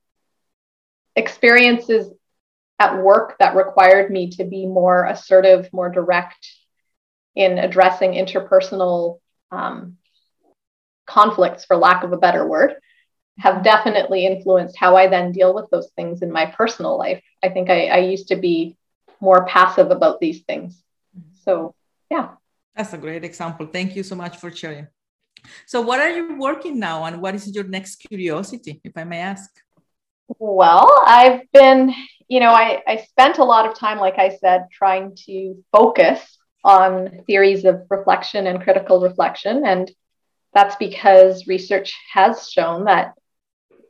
experiences 1.16 2.12
at 2.78 3.02
work 3.02 3.36
that 3.38 3.56
required 3.56 4.10
me 4.10 4.30
to 4.32 4.44
be 4.44 4.66
more 4.66 5.06
assertive, 5.06 5.72
more 5.72 5.88
direct 5.88 6.46
in 7.38 7.56
addressing 7.58 8.12
interpersonal 8.12 9.20
um, 9.52 9.96
conflicts, 11.06 11.64
for 11.64 11.76
lack 11.76 12.02
of 12.02 12.12
a 12.12 12.18
better 12.18 12.44
word, 12.46 12.74
have 13.38 13.62
definitely 13.62 14.26
influenced 14.26 14.76
how 14.76 14.96
I 14.96 15.06
then 15.06 15.30
deal 15.30 15.54
with 15.54 15.70
those 15.70 15.88
things 15.94 16.22
in 16.22 16.32
my 16.32 16.46
personal 16.46 16.98
life. 16.98 17.22
I 17.42 17.48
think 17.50 17.70
I, 17.70 17.86
I 17.86 17.98
used 17.98 18.28
to 18.28 18.36
be 18.36 18.76
more 19.20 19.46
passive 19.46 19.92
about 19.92 20.18
these 20.18 20.40
things. 20.42 20.82
So, 21.44 21.74
yeah. 22.10 22.30
That's 22.74 22.92
a 22.92 22.98
great 22.98 23.24
example. 23.24 23.66
Thank 23.66 23.94
you 23.94 24.02
so 24.02 24.16
much 24.16 24.36
for 24.38 24.50
sharing. 24.50 24.88
So, 25.66 25.80
what 25.80 26.00
are 26.00 26.10
you 26.10 26.36
working 26.36 26.80
now, 26.80 27.04
and 27.04 27.22
what 27.22 27.36
is 27.36 27.54
your 27.54 27.64
next 27.64 27.96
curiosity, 27.96 28.80
if 28.82 28.96
I 28.96 29.04
may 29.04 29.20
ask? 29.20 29.48
Well, 30.40 30.90
I've 31.06 31.42
been 31.52 31.94
you 32.28 32.40
know, 32.40 32.50
I, 32.50 32.82
I 32.86 32.96
spent 32.98 33.38
a 33.38 33.44
lot 33.44 33.66
of 33.66 33.74
time, 33.74 33.98
like 33.98 34.18
I 34.18 34.36
said, 34.36 34.66
trying 34.70 35.16
to 35.26 35.64
focus 35.72 36.37
on 36.64 37.22
theories 37.26 37.64
of 37.64 37.86
reflection 37.90 38.46
and 38.46 38.62
critical 38.62 39.00
reflection. 39.00 39.64
And 39.66 39.90
that's 40.52 40.76
because 40.76 41.46
research 41.46 41.94
has 42.12 42.50
shown 42.50 42.84
that 42.84 43.14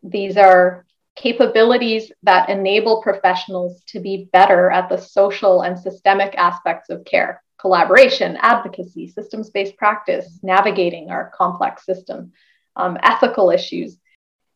these 0.02 0.37
are 0.37 0.85
capabilities 1.16 2.12
that 2.22 2.48
enable 2.48 3.02
professionals 3.02 3.83
to 3.88 4.00
be 4.00 4.28
better 4.33 4.70
at 4.70 4.88
the 4.88 4.98
social 4.98 5.62
and 5.62 5.78
systemic 5.78 6.35
aspects 6.37 6.90
of 6.90 7.04
care 7.04 7.42
collaboration, 7.61 8.38
advocacy, 8.40 9.09
systems 9.09 9.50
based 9.50 9.76
practice, 9.76 10.38
navigating 10.44 11.11
our 11.11 11.33
complex 11.35 11.85
system, 11.85 12.33
um, 12.76 12.96
ethical 13.02 13.50
issues. 13.50 13.98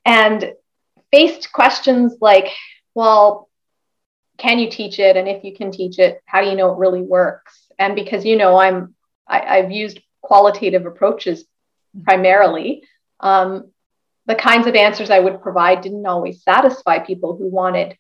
And 0.05 0.53
faced 1.11 1.53
questions 1.53 2.17
like, 2.21 2.49
well, 2.95 3.49
can 4.39 4.59
you 4.59 4.71
teach 4.71 4.99
it 4.99 5.17
and 5.17 5.29
if 5.29 5.45
you 5.45 5.55
can 5.55 5.71
teach 5.71 5.99
it 5.99 6.21
how 6.25 6.41
do 6.41 6.49
you 6.49 6.57
know 6.57 6.73
it 6.73 6.79
really 6.79 7.03
works 7.03 7.62
and 7.79 7.95
because 7.95 8.25
you 8.25 8.37
know 8.37 8.57
i'm 8.57 8.95
I, 9.27 9.57
have 9.61 9.71
used 9.71 10.01
qualitative 10.21 10.87
approaches 10.87 11.45
primarily 12.05 12.83
um, 13.21 13.71
the 14.27 14.35
kinds 14.35 14.67
of 14.67 14.75
answers 14.75 15.11
i 15.11 15.19
would 15.19 15.43
provide 15.43 15.81
didn't 15.81 16.07
always 16.07 16.43
satisfy 16.43 16.99
people 16.99 17.37
who 17.37 17.49
wanted 17.49 17.97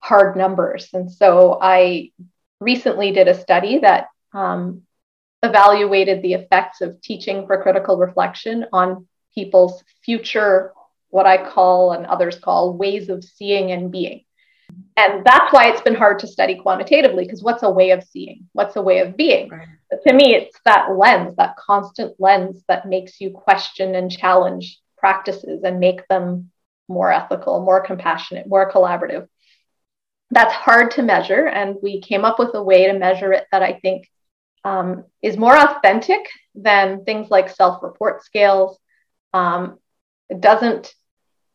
hard 0.00 0.36
numbers. 0.36 0.88
And 0.92 1.10
so 1.10 1.58
i 1.60 2.10
recently 2.60 3.12
did 3.12 3.28
a 3.28 3.40
study 3.40 3.78
that 3.78 4.08
um, 4.32 4.82
evaluated 5.42 6.22
the 6.22 6.34
effects 6.34 6.80
of 6.80 7.00
teaching 7.00 7.46
for 7.46 7.62
critical 7.62 7.96
reflection 7.96 8.66
on 8.72 9.06
people's 9.34 9.82
future 10.04 10.72
what 11.08 11.26
i 11.26 11.36
call 11.50 11.92
and 11.92 12.06
others 12.06 12.38
call 12.38 12.76
ways 12.76 13.08
of 13.08 13.22
seeing 13.22 13.70
and 13.72 13.90
being 13.90 14.24
and 14.96 15.24
that's 15.24 15.52
why 15.52 15.68
it's 15.68 15.80
been 15.80 15.94
hard 15.94 16.18
to 16.20 16.26
study 16.26 16.56
quantitatively 16.56 17.24
because 17.24 17.42
what's 17.42 17.62
a 17.62 17.70
way 17.70 17.90
of 17.90 18.04
seeing? 18.04 18.48
What's 18.52 18.76
a 18.76 18.82
way 18.82 18.98
of 18.98 19.16
being? 19.16 19.50
Right. 19.50 19.68
to 20.06 20.12
me 20.12 20.34
it's 20.34 20.58
that 20.64 20.96
lens 20.96 21.36
that 21.36 21.56
constant 21.56 22.14
lens 22.18 22.62
that 22.68 22.88
makes 22.88 23.20
you 23.20 23.30
question 23.30 23.94
and 23.94 24.10
challenge 24.10 24.80
practices 24.96 25.62
and 25.64 25.80
make 25.80 26.06
them 26.08 26.50
more 26.88 27.12
ethical 27.12 27.64
more 27.64 27.80
compassionate 27.80 28.46
more 28.46 28.70
collaborative. 28.70 29.28
That's 30.30 30.54
hard 30.54 30.92
to 30.92 31.02
measure 31.02 31.46
and 31.46 31.76
we 31.82 32.00
came 32.00 32.24
up 32.24 32.38
with 32.38 32.54
a 32.54 32.62
way 32.62 32.86
to 32.86 32.98
measure 32.98 33.32
it 33.32 33.46
that 33.52 33.62
i 33.62 33.74
think 33.74 34.08
um, 34.64 35.04
is 35.22 35.36
more 35.36 35.56
authentic 35.56 36.26
than 36.54 37.04
things 37.04 37.30
like 37.30 37.50
self-report 37.50 38.24
scales. 38.24 38.78
Um, 39.32 39.78
it 40.30 40.40
doesn't 40.40 40.94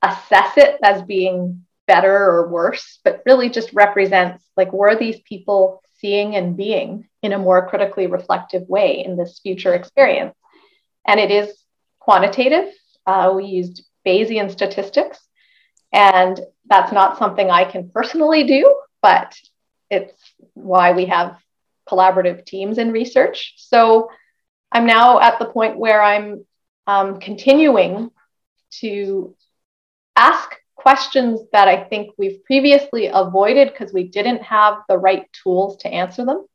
assess 0.01 0.57
it 0.57 0.79
as 0.83 1.01
being 1.03 1.65
better 1.89 2.15
or 2.15 2.47
worse, 2.49 2.99
but 3.03 3.23
really 3.25 3.49
just 3.49 3.73
represents 3.73 4.45
like 4.55 4.71
were 4.71 4.95
these 4.95 5.19
people 5.21 5.81
seeing 5.97 6.35
and 6.35 6.55
being 6.55 7.09
in 7.23 7.33
a 7.33 7.39
more 7.39 7.67
critically 7.67 8.05
reflective 8.05 8.69
way 8.69 9.03
in 9.03 9.17
this 9.17 9.39
future 9.39 9.73
experience. 9.73 10.35
And 11.07 11.19
it 11.19 11.31
is 11.31 11.49
quantitative. 11.99 12.67
Uh, 13.07 13.33
we 13.35 13.45
used 13.45 13.83
Bayesian 14.05 14.51
statistics, 14.51 15.19
and 15.91 16.39
that's 16.69 16.91
not 16.91 17.17
something 17.17 17.49
I 17.49 17.65
can 17.65 17.89
personally 17.89 18.43
do, 18.43 18.63
but 19.01 19.35
it's 19.89 20.13
why 20.53 20.91
we 20.91 21.05
have 21.07 21.37
collaborative 21.89 22.45
teams 22.45 22.77
in 22.77 22.91
research. 22.91 23.55
So 23.57 24.11
I'm 24.71 24.85
now 24.85 25.19
at 25.19 25.39
the 25.39 25.45
point 25.45 25.79
where 25.79 26.03
I'm 26.03 26.45
um, 26.85 27.19
continuing 27.19 28.11
to 28.81 29.35
ask 30.15 30.55
questions 30.81 31.41
that 31.51 31.67
I 31.67 31.83
think 31.83 32.11
we've 32.17 32.43
previously 32.43 33.09
avoided 33.11 33.71
because 33.71 33.93
we 33.93 34.07
didn't 34.07 34.43
have 34.43 34.75
the 34.87 34.97
right 34.97 35.27
tools 35.43 35.77
to 35.77 35.89
answer 35.89 36.25
them, 36.25 36.45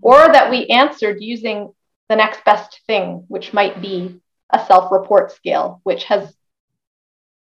or 0.00 0.16
that 0.16 0.50
we 0.50 0.66
answered 0.66 1.18
using 1.20 1.72
the 2.08 2.16
next 2.16 2.44
best 2.44 2.80
thing, 2.86 3.24
which 3.28 3.52
might 3.52 3.80
be 3.82 4.20
a 4.50 4.64
self 4.66 4.90
report 4.90 5.32
scale, 5.32 5.80
which 5.84 6.04
has 6.04 6.34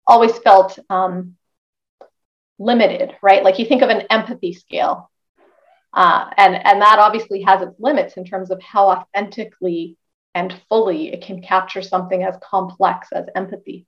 always 0.06 0.36
felt 0.38 0.78
um, 0.90 1.36
limited, 2.58 3.14
right? 3.22 3.44
Like 3.44 3.58
you 3.58 3.66
think 3.66 3.82
of 3.82 3.90
an 3.90 4.06
empathy 4.10 4.52
scale, 4.52 5.10
uh, 5.92 6.28
and, 6.36 6.54
and 6.54 6.82
that 6.82 6.98
obviously 6.98 7.42
has 7.42 7.62
its 7.62 7.78
limits 7.78 8.16
in 8.16 8.24
terms 8.24 8.50
of 8.50 8.60
how 8.60 8.88
authentically 8.88 9.96
and 10.34 10.54
fully 10.68 11.12
it 11.12 11.22
can 11.22 11.40
capture 11.40 11.82
something 11.82 12.22
as 12.22 12.36
complex 12.42 13.08
as 13.12 13.24
empathy. 13.34 13.86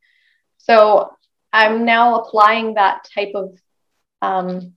So 0.56 1.10
I'm 1.52 1.84
now 1.84 2.20
applying 2.20 2.74
that 2.74 3.08
type 3.14 3.32
of 3.34 3.58
um, 4.22 4.74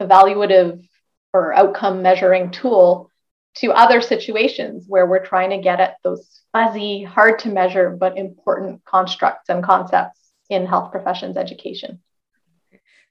evaluative 0.00 0.86
or 1.32 1.52
outcome 1.52 2.02
measuring 2.02 2.50
tool 2.50 3.10
to 3.54 3.72
other 3.72 4.00
situations 4.00 4.86
where 4.88 5.06
we're 5.06 5.24
trying 5.24 5.50
to 5.50 5.58
get 5.58 5.80
at 5.80 5.96
those 6.02 6.42
fuzzy, 6.52 7.02
hard 7.02 7.38
to 7.40 7.48
measure, 7.48 7.90
but 7.90 8.16
important 8.16 8.84
constructs 8.84 9.48
and 9.48 9.62
concepts 9.62 10.20
in 10.48 10.66
health 10.66 10.90
professions 10.90 11.36
education. 11.36 12.00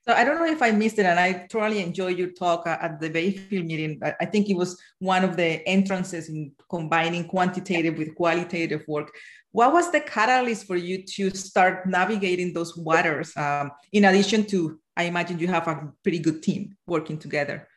So 0.03 0.13
I 0.13 0.23
don't 0.23 0.39
know 0.39 0.51
if 0.51 0.63
I 0.63 0.71
missed 0.71 0.97
it, 0.97 1.05
and 1.05 1.19
I 1.19 1.45
totally 1.47 1.79
enjoyed 1.79 2.17
your 2.17 2.31
talk 2.31 2.65
at 2.65 2.99
the 2.99 3.09
Bayfield 3.09 3.67
meeting. 3.67 4.01
I 4.19 4.25
think 4.25 4.49
it 4.49 4.55
was 4.55 4.81
one 4.97 5.23
of 5.23 5.37
the 5.37 5.67
entrances 5.67 6.27
in 6.27 6.53
combining 6.69 7.27
quantitative 7.27 7.99
with 7.99 8.15
qualitative 8.15 8.83
work. 8.87 9.11
What 9.51 9.73
was 9.73 9.91
the 9.91 9.99
catalyst 9.99 10.65
for 10.65 10.77
you 10.77 11.03
to 11.03 11.29
start 11.31 11.85
navigating 11.85 12.53
those 12.53 12.77
waters? 12.77 13.35
Um, 13.35 13.71
in 13.91 14.05
addition 14.05 14.45
to, 14.47 14.79
I 14.95 15.03
imagine 15.03 15.39
you 15.39 15.47
have 15.47 15.67
a 15.67 15.91
pretty 16.03 16.19
good 16.19 16.41
team 16.41 16.77
working 16.87 17.17
together. 17.17 17.67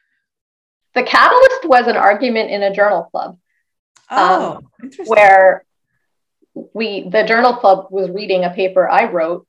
The 0.94 1.02
catalyst 1.02 1.64
was 1.64 1.88
an 1.88 1.96
argument 1.96 2.50
in 2.50 2.62
a 2.62 2.72
journal 2.72 3.04
club. 3.10 3.38
Oh, 4.10 4.60
um, 4.82 4.90
where 5.06 5.64
we, 6.54 7.08
the 7.08 7.24
journal 7.24 7.54
club 7.54 7.88
was 7.90 8.10
reading 8.10 8.44
a 8.44 8.50
paper 8.50 8.88
I 8.88 9.10
wrote 9.10 9.46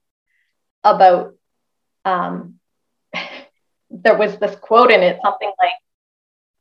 about 0.84 1.36
um, 2.06 2.56
there 3.92 4.18
was 4.18 4.38
this 4.38 4.56
quote 4.56 4.90
in 4.90 5.02
it, 5.02 5.20
something 5.24 5.52
like, 5.60 5.74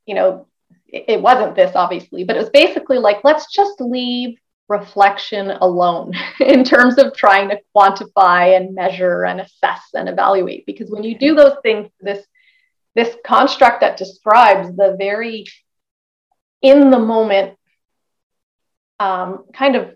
you 0.04 0.14
know, 0.14 0.46
it, 0.86 1.04
it 1.08 1.22
wasn't 1.22 1.54
this 1.56 1.74
obviously, 1.74 2.24
but 2.24 2.36
it 2.36 2.40
was 2.40 2.50
basically 2.50 2.98
like, 2.98 3.24
let's 3.24 3.50
just 3.50 3.80
leave 3.80 4.38
reflection 4.68 5.50
alone 5.50 6.12
in 6.40 6.64
terms 6.64 6.98
of 6.98 7.14
trying 7.14 7.50
to 7.50 7.60
quantify 7.74 8.56
and 8.56 8.74
measure 8.74 9.24
and 9.24 9.40
assess 9.40 9.82
and 9.94 10.08
evaluate. 10.08 10.66
Because 10.66 10.90
when 10.90 11.04
you 11.04 11.18
do 11.18 11.34
those 11.34 11.56
things, 11.62 11.90
this 12.00 12.24
this 12.94 13.16
construct 13.26 13.80
that 13.80 13.96
describes 13.96 14.68
the 14.76 14.94
very 14.96 15.44
in 16.62 16.90
the 16.90 16.98
moment 16.98 17.58
um, 19.00 19.44
kind 19.52 19.74
of 19.74 19.94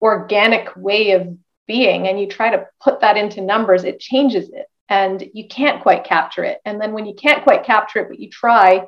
organic 0.00 0.74
way 0.76 1.10
of 1.10 1.36
being 1.66 2.08
and 2.08 2.18
you 2.18 2.26
try 2.26 2.50
to 2.50 2.66
put 2.80 3.00
that 3.00 3.16
into 3.18 3.40
numbers 3.42 3.84
it 3.84 4.00
changes 4.00 4.48
it 4.50 4.66
and 4.88 5.28
you 5.34 5.48
can't 5.48 5.82
quite 5.82 6.04
capture 6.04 6.44
it. 6.44 6.60
And 6.64 6.80
then 6.80 6.92
when 6.92 7.06
you 7.06 7.14
can't 7.14 7.42
quite 7.42 7.64
capture 7.64 8.00
it, 8.00 8.08
but 8.08 8.20
you 8.20 8.30
try, 8.30 8.86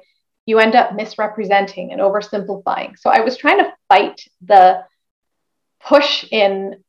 you 0.49 0.59
end 0.59 0.75
up 0.75 0.95
misrepresenting 0.95 1.93
and 1.93 2.01
oversimplifying. 2.01 2.99
So 2.99 3.11
I 3.11 3.21
was 3.21 3.37
trying 3.37 3.59
to 3.59 3.71
fight 3.87 4.27
the 4.41 4.83
push 5.79 6.25
in 6.31 6.83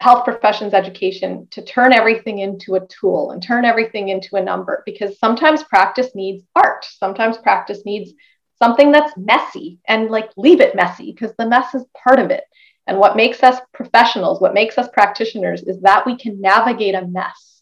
health 0.00 0.24
professions 0.24 0.72
education 0.72 1.46
to 1.50 1.62
turn 1.62 1.92
everything 1.92 2.38
into 2.38 2.76
a 2.76 2.86
tool 2.86 3.32
and 3.32 3.42
turn 3.42 3.66
everything 3.66 4.08
into 4.08 4.36
a 4.36 4.42
number 4.42 4.82
because 4.86 5.18
sometimes 5.18 5.62
practice 5.64 6.14
needs 6.14 6.42
art. 6.56 6.86
Sometimes 6.86 7.36
practice 7.36 7.82
needs 7.84 8.14
something 8.58 8.90
that's 8.90 9.14
messy 9.18 9.78
and 9.86 10.08
like 10.08 10.30
leave 10.38 10.62
it 10.62 10.74
messy 10.74 11.12
because 11.12 11.36
the 11.36 11.46
mess 11.46 11.74
is 11.74 11.84
part 12.02 12.18
of 12.18 12.30
it. 12.30 12.44
And 12.86 12.98
what 12.98 13.16
makes 13.16 13.42
us 13.42 13.60
professionals, 13.74 14.40
what 14.40 14.54
makes 14.54 14.78
us 14.78 14.88
practitioners 14.90 15.64
is 15.64 15.82
that 15.82 16.06
we 16.06 16.16
can 16.16 16.40
navigate 16.40 16.94
a 16.94 17.06
mess 17.06 17.55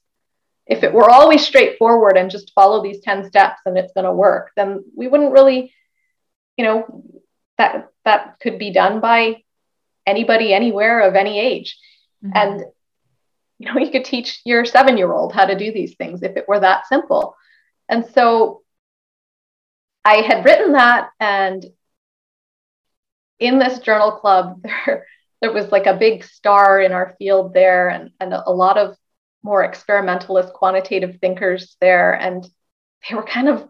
if 0.67 0.83
it 0.83 0.93
were 0.93 1.11
always 1.11 1.45
straightforward 1.45 2.17
and 2.17 2.31
just 2.31 2.53
follow 2.55 2.83
these 2.83 3.01
10 3.01 3.27
steps 3.29 3.61
and 3.67 3.77
it's 3.77 3.93
going 3.93 4.05
to 4.05 4.13
work 4.13 4.51
then 4.57 4.85
we 4.97 5.09
wouldn't 5.09 5.33
really 5.33 5.73
you 6.57 6.65
know 6.65 7.05
that 7.59 7.89
that 8.05 8.37
could 8.41 8.59
be 8.59 8.73
done 8.73 9.01
by 9.01 9.43
anybody 10.07 10.53
anywhere 10.53 11.01
of 11.01 11.15
any 11.15 11.39
age 11.39 11.79
mm-hmm. 12.25 12.37
and 12.37 12.65
you 13.59 13.73
know 13.73 13.79
you 13.79 13.91
could 13.91 14.05
teach 14.05 14.41
your 14.45 14.65
7 14.65 14.97
year 14.97 15.13
old 15.13 15.33
how 15.33 15.47
to 15.47 15.59
do 15.59 15.73
these 15.73 15.95
things 15.95 16.23
if 16.23 16.37
it 16.37 16.49
were 16.49 16.61
that 16.61 16.87
simple 16.87 17.37
and 17.89 18.07
so 18.15 18.63
i 20.05 20.17
had 20.17 20.45
written 20.45 20.73
that 20.73 21.11
and 21.21 21.67
in 23.39 23.59
this 23.59 23.79
journal 23.81 24.13
club 24.13 24.63
there 24.87 25.07
there 25.41 25.53
was 25.53 25.71
like 25.71 25.85
a 25.85 25.97
big 25.97 26.25
star 26.25 26.81
in 26.81 26.93
our 26.93 27.15
field 27.19 27.53
there 27.53 27.91
and, 27.91 28.11
and 28.19 28.33
a 28.33 28.51
lot 28.51 28.79
of 28.79 28.97
more 29.45 29.63
experimentalist 29.63 30.53
quantitative 30.53 31.19
thinkers 31.21 31.77
there 31.81 32.15
and 32.15 32.49
they 33.09 33.15
were 33.15 33.23
kind 33.23 33.49
of 33.49 33.69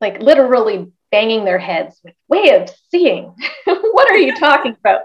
like 0.00 0.20
literally 0.20 0.90
banging 1.12 1.44
their 1.44 1.58
heads 1.58 2.00
with 2.02 2.14
way 2.28 2.50
of 2.50 2.68
seeing 2.90 3.32
what 3.64 4.10
are 4.10 4.18
you 4.18 4.34
talking 4.34 4.74
about? 4.84 5.02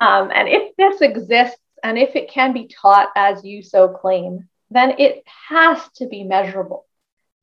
Um, 0.00 0.32
and 0.34 0.48
if 0.48 0.74
this 0.76 1.02
exists 1.02 1.60
and 1.84 1.96
if 1.96 2.16
it 2.16 2.30
can 2.30 2.52
be 2.52 2.66
taught 2.68 3.10
as 3.14 3.44
you 3.44 3.62
so 3.62 3.88
claim 3.88 4.48
then 4.70 4.94
it 4.98 5.22
has 5.48 5.80
to 5.96 6.06
be 6.06 6.24
measurable. 6.24 6.86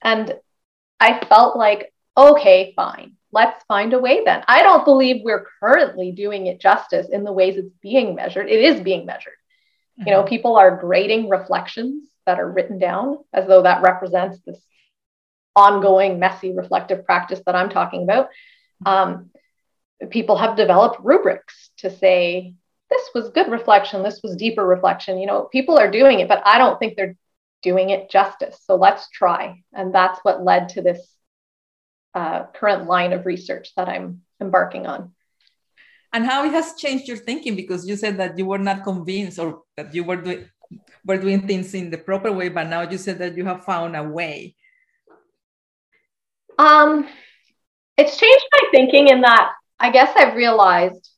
And 0.01 0.35
i 0.99 1.23
felt 1.25 1.57
like 1.57 1.93
okay 2.17 2.73
fine 2.75 3.15
let's 3.35 3.65
find 3.65 3.91
a 3.93 3.99
way 3.99 4.23
then. 4.23 4.43
I 4.47 4.63
don't 4.63 4.85
believe 4.85 5.21
we're 5.21 5.45
currently 5.59 6.13
doing 6.13 6.47
it 6.47 6.61
justice 6.61 7.09
in 7.09 7.25
the 7.25 7.33
ways 7.33 7.57
it's 7.57 7.75
being 7.81 8.15
measured. 8.15 8.49
It 8.49 8.61
is 8.61 8.79
being 8.79 9.05
measured 9.05 9.33
you 9.97 10.11
know, 10.11 10.19
mm-hmm. 10.19 10.29
people 10.29 10.57
are 10.57 10.77
grading 10.77 11.29
reflections 11.29 12.09
that 12.25 12.39
are 12.39 12.51
written 12.51 12.79
down 12.79 13.19
as 13.33 13.47
though 13.47 13.61
that 13.61 13.81
represents 13.81 14.39
this 14.45 14.59
ongoing, 15.55 16.19
messy, 16.19 16.53
reflective 16.53 17.05
practice 17.05 17.41
that 17.45 17.55
I'm 17.55 17.69
talking 17.69 18.03
about. 18.03 18.29
Um, 18.85 19.29
people 20.09 20.37
have 20.37 20.57
developed 20.57 20.99
rubrics 21.01 21.69
to 21.77 21.89
say, 21.89 22.55
this 22.89 23.09
was 23.15 23.29
good 23.29 23.49
reflection, 23.49 24.03
this 24.03 24.19
was 24.21 24.35
deeper 24.35 24.65
reflection. 24.65 25.17
You 25.17 25.27
know, 25.27 25.43
people 25.43 25.77
are 25.77 25.89
doing 25.89 26.19
it, 26.19 26.27
but 26.27 26.41
I 26.45 26.57
don't 26.57 26.77
think 26.77 26.95
they're 26.95 27.15
doing 27.63 27.89
it 27.89 28.09
justice. 28.09 28.59
So 28.65 28.75
let's 28.75 29.09
try. 29.09 29.63
And 29.73 29.93
that's 29.93 30.19
what 30.23 30.43
led 30.43 30.69
to 30.69 30.81
this 30.81 31.07
uh, 32.13 32.45
current 32.53 32.85
line 32.85 33.13
of 33.13 33.25
research 33.25 33.71
that 33.75 33.89
I'm 33.89 34.21
embarking 34.41 34.85
on 34.87 35.13
and 36.15 36.25
how 36.25 36.45
it 36.45 36.51
has 36.51 36.75
changed 36.75 37.09
your 37.09 37.17
thinking 37.17 37.57
because 37.57 37.85
you 37.85 37.97
said 37.97 38.17
that 38.17 38.37
you 38.37 38.45
were 38.45 38.63
not 38.69 38.85
convinced 38.85 39.37
or 39.37 39.63
that 39.75 39.93
you 39.93 40.03
were 40.03 40.15
doing 40.15 40.45
were 41.05 41.17
doing 41.17 41.45
things 41.45 41.73
in 41.73 41.89
the 41.89 41.97
proper 41.97 42.31
way 42.31 42.47
but 42.47 42.67
now 42.67 42.81
you 42.89 42.97
said 42.97 43.19
that 43.19 43.35
you 43.37 43.43
have 43.45 43.65
found 43.65 43.95
a 43.95 44.03
way 44.03 44.55
um 46.57 47.05
it's 47.97 48.17
changed 48.17 48.45
my 48.53 48.63
thinking 48.71 49.09
in 49.09 49.21
that 49.21 49.51
i 49.79 49.91
guess 49.91 50.15
i've 50.15 50.35
realized 50.35 51.11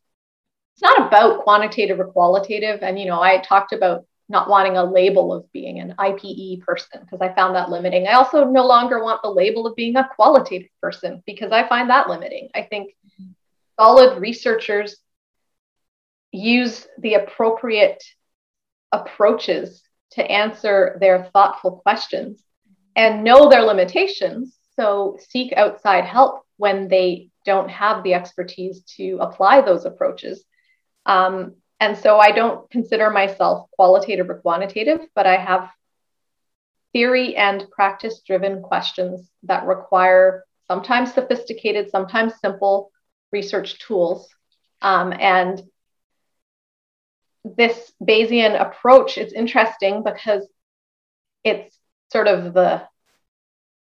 it's 0.74 0.82
not 0.82 1.08
about 1.08 1.44
quantitative 1.44 2.00
or 2.00 2.08
qualitative 2.08 2.80
and 2.82 3.00
you 3.00 3.06
know 3.06 3.22
i 3.22 3.38
talked 3.38 3.74
about 3.74 4.04
not 4.30 4.50
wanting 4.50 4.76
a 4.76 4.84
label 4.84 5.32
of 5.32 5.50
being 5.54 5.80
an 5.80 5.96
IPE 5.98 6.60
person 6.60 7.00
because 7.00 7.22
I 7.22 7.34
found 7.34 7.56
that 7.56 7.70
limiting. 7.70 8.08
I 8.08 8.16
also 8.16 8.44
no 8.44 8.68
longer 8.68 9.02
want 9.02 9.22
the 9.22 9.30
label 9.30 9.66
of 9.66 9.74
being 9.78 9.96
a 9.96 10.10
qualitative 10.18 10.68
person 10.82 11.24
because 11.26 11.54
I 11.54 11.66
find 11.70 11.90
that 11.90 12.10
limiting. 12.10 12.50
I 12.54 12.64
think 12.64 12.94
solid 13.80 14.20
researchers 14.20 14.98
use 16.32 16.88
the 17.00 17.16
appropriate 17.16 18.04
approaches 18.92 19.82
to 20.12 20.24
answer 20.24 20.98
their 21.00 21.30
thoughtful 21.34 21.78
questions 21.78 22.42
and 22.96 23.24
know 23.24 23.50
their 23.50 23.62
limitations. 23.62 24.58
So 24.76 25.18
seek 25.30 25.54
outside 25.54 26.06
help 26.06 26.44
when 26.58 26.88
they 26.88 27.30
don't 27.46 27.70
have 27.70 28.04
the 28.04 28.14
expertise 28.14 28.82
to 28.98 29.18
apply 29.22 29.62
those 29.62 29.86
approaches. 29.86 30.44
Um, 31.06 31.56
and 31.80 31.98
so 31.98 32.20
I 32.20 32.32
don't 32.32 32.70
consider 32.70 33.10
myself 33.10 33.70
qualitative 33.72 34.30
or 34.30 34.40
quantitative, 34.40 35.02
but 35.14 35.28
I 35.28 35.38
have 35.38 35.70
theory 36.94 37.36
and 37.36 37.70
practice 37.70 38.22
driven 38.26 38.62
questions 38.62 39.30
that 39.44 39.66
require 39.68 40.44
sometimes 40.68 41.14
sophisticated, 41.14 41.90
sometimes 41.92 42.34
simple 42.42 42.92
research 43.32 43.80
tools. 43.80 44.30
Um, 44.82 45.14
and 45.14 45.62
this 47.44 47.92
Bayesian 48.02 48.60
approach 48.60 49.18
is 49.18 49.34
interesting 49.34 50.04
because 50.04 50.48
it's 51.44 51.78
sort 52.12 52.28
of 52.28 52.54
the, 52.54 52.84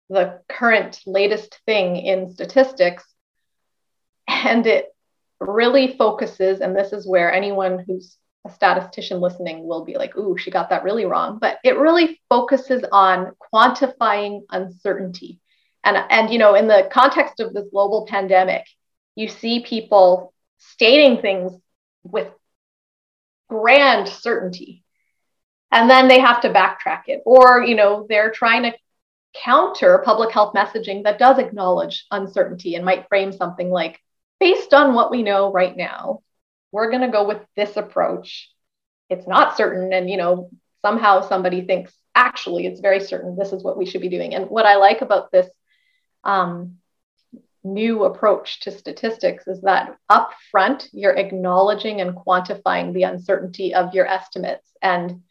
the 0.08 0.40
current 0.48 1.00
latest 1.06 1.58
thing 1.66 1.96
in 1.96 2.30
statistics. 2.30 3.04
And 4.26 4.66
it 4.66 4.86
really 5.40 5.96
focuses, 5.96 6.60
and 6.60 6.76
this 6.76 6.92
is 6.92 7.06
where 7.06 7.32
anyone 7.32 7.84
who's 7.86 8.16
a 8.46 8.50
statistician 8.50 9.20
listening 9.20 9.66
will 9.66 9.84
be 9.84 9.96
like, 9.96 10.16
ooh, 10.16 10.36
she 10.38 10.50
got 10.50 10.70
that 10.70 10.84
really 10.84 11.04
wrong. 11.04 11.38
But 11.38 11.58
it 11.62 11.78
really 11.78 12.20
focuses 12.28 12.82
on 12.90 13.32
quantifying 13.52 14.42
uncertainty. 14.50 15.40
And, 15.84 15.96
and 16.08 16.30
you 16.30 16.38
know, 16.38 16.54
in 16.54 16.68
the 16.68 16.88
context 16.90 17.40
of 17.40 17.52
this 17.52 17.66
global 17.70 18.06
pandemic, 18.06 18.66
you 19.20 19.28
see 19.28 19.60
people 19.60 20.32
stating 20.56 21.20
things 21.20 21.52
with 22.02 22.28
grand 23.48 24.08
certainty. 24.08 24.82
And 25.70 25.90
then 25.90 26.08
they 26.08 26.20
have 26.20 26.40
to 26.40 26.48
backtrack 26.48 27.02
it. 27.06 27.20
Or, 27.26 27.62
you 27.62 27.74
know, 27.74 28.06
they're 28.08 28.30
trying 28.30 28.62
to 28.62 28.72
counter 29.44 30.02
public 30.04 30.32
health 30.32 30.54
messaging 30.54 31.04
that 31.04 31.18
does 31.18 31.38
acknowledge 31.38 32.06
uncertainty 32.10 32.74
and 32.74 32.84
might 32.84 33.08
frame 33.08 33.32
something 33.32 33.70
like, 33.70 34.00
based 34.40 34.72
on 34.72 34.94
what 34.94 35.10
we 35.10 35.22
know 35.22 35.52
right 35.52 35.76
now, 35.76 36.22
we're 36.72 36.90
going 36.90 37.02
to 37.02 37.08
go 37.08 37.28
with 37.28 37.42
this 37.56 37.76
approach. 37.76 38.50
It's 39.10 39.28
not 39.28 39.56
certain. 39.56 39.92
And, 39.92 40.08
you 40.08 40.16
know, 40.16 40.50
somehow 40.82 41.28
somebody 41.28 41.62
thinks, 41.62 41.92
actually, 42.14 42.66
it's 42.66 42.80
very 42.80 43.00
certain 43.00 43.36
this 43.36 43.52
is 43.52 43.62
what 43.62 43.76
we 43.76 43.84
should 43.84 44.00
be 44.00 44.08
doing. 44.08 44.34
And 44.34 44.48
what 44.48 44.64
I 44.64 44.76
like 44.76 45.02
about 45.02 45.30
this 45.30 45.46
um, 46.24 46.79
new 47.62 48.04
approach 48.04 48.60
to 48.60 48.70
statistics 48.70 49.46
is 49.46 49.60
that 49.62 49.96
up 50.08 50.32
front, 50.50 50.88
you're 50.92 51.16
acknowledging 51.16 52.00
and 52.00 52.16
quantifying 52.16 52.92
the 52.92 53.02
uncertainty 53.04 53.74
of 53.74 53.94
your 53.94 54.06
estimates. 54.06 54.66
And 54.82 55.22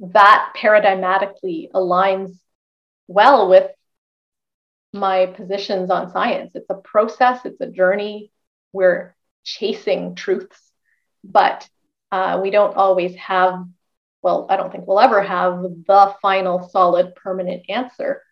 that 0.00 0.52
paradigmatically 0.56 1.70
aligns 1.72 2.36
well 3.06 3.48
with 3.48 3.70
my 4.92 5.26
positions 5.26 5.90
on 5.90 6.12
science. 6.12 6.52
It's 6.54 6.70
a 6.70 6.74
process, 6.74 7.44
it's 7.44 7.60
a 7.60 7.66
journey. 7.66 8.30
We're 8.72 9.14
chasing 9.44 10.14
truths, 10.14 10.60
but 11.22 11.68
uh, 12.10 12.40
we 12.42 12.50
don't 12.50 12.76
always 12.76 13.14
have, 13.16 13.64
well, 14.22 14.46
I 14.48 14.56
don't 14.56 14.72
think 14.72 14.86
we'll 14.86 15.00
ever 15.00 15.22
have 15.22 15.62
the 15.62 16.14
final 16.22 16.68
solid 16.68 17.14
permanent 17.14 17.64
answer. 17.68 18.22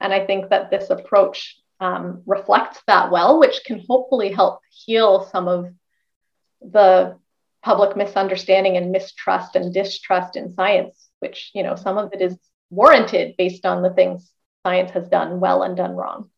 And 0.00 0.12
I 0.12 0.26
think 0.26 0.50
that 0.50 0.70
this 0.70 0.90
approach 0.90 1.58
um, 1.80 2.22
reflects 2.26 2.80
that 2.86 3.10
well, 3.10 3.40
which 3.40 3.60
can 3.64 3.82
hopefully 3.88 4.32
help 4.32 4.60
heal 4.70 5.28
some 5.32 5.48
of 5.48 5.72
the 6.60 7.16
public 7.62 7.96
misunderstanding 7.96 8.76
and 8.76 8.92
mistrust 8.92 9.56
and 9.56 9.72
distrust 9.72 10.36
in 10.36 10.54
science, 10.54 11.08
which, 11.20 11.50
you 11.54 11.62
know, 11.62 11.76
some 11.76 11.98
of 11.98 12.12
it 12.12 12.20
is 12.20 12.36
warranted 12.70 13.34
based 13.36 13.66
on 13.66 13.82
the 13.82 13.90
things 13.90 14.30
science 14.62 14.90
has 14.92 15.08
done 15.08 15.40
well 15.40 15.62
and 15.62 15.76
done 15.76 15.96
wrong. 15.96 16.30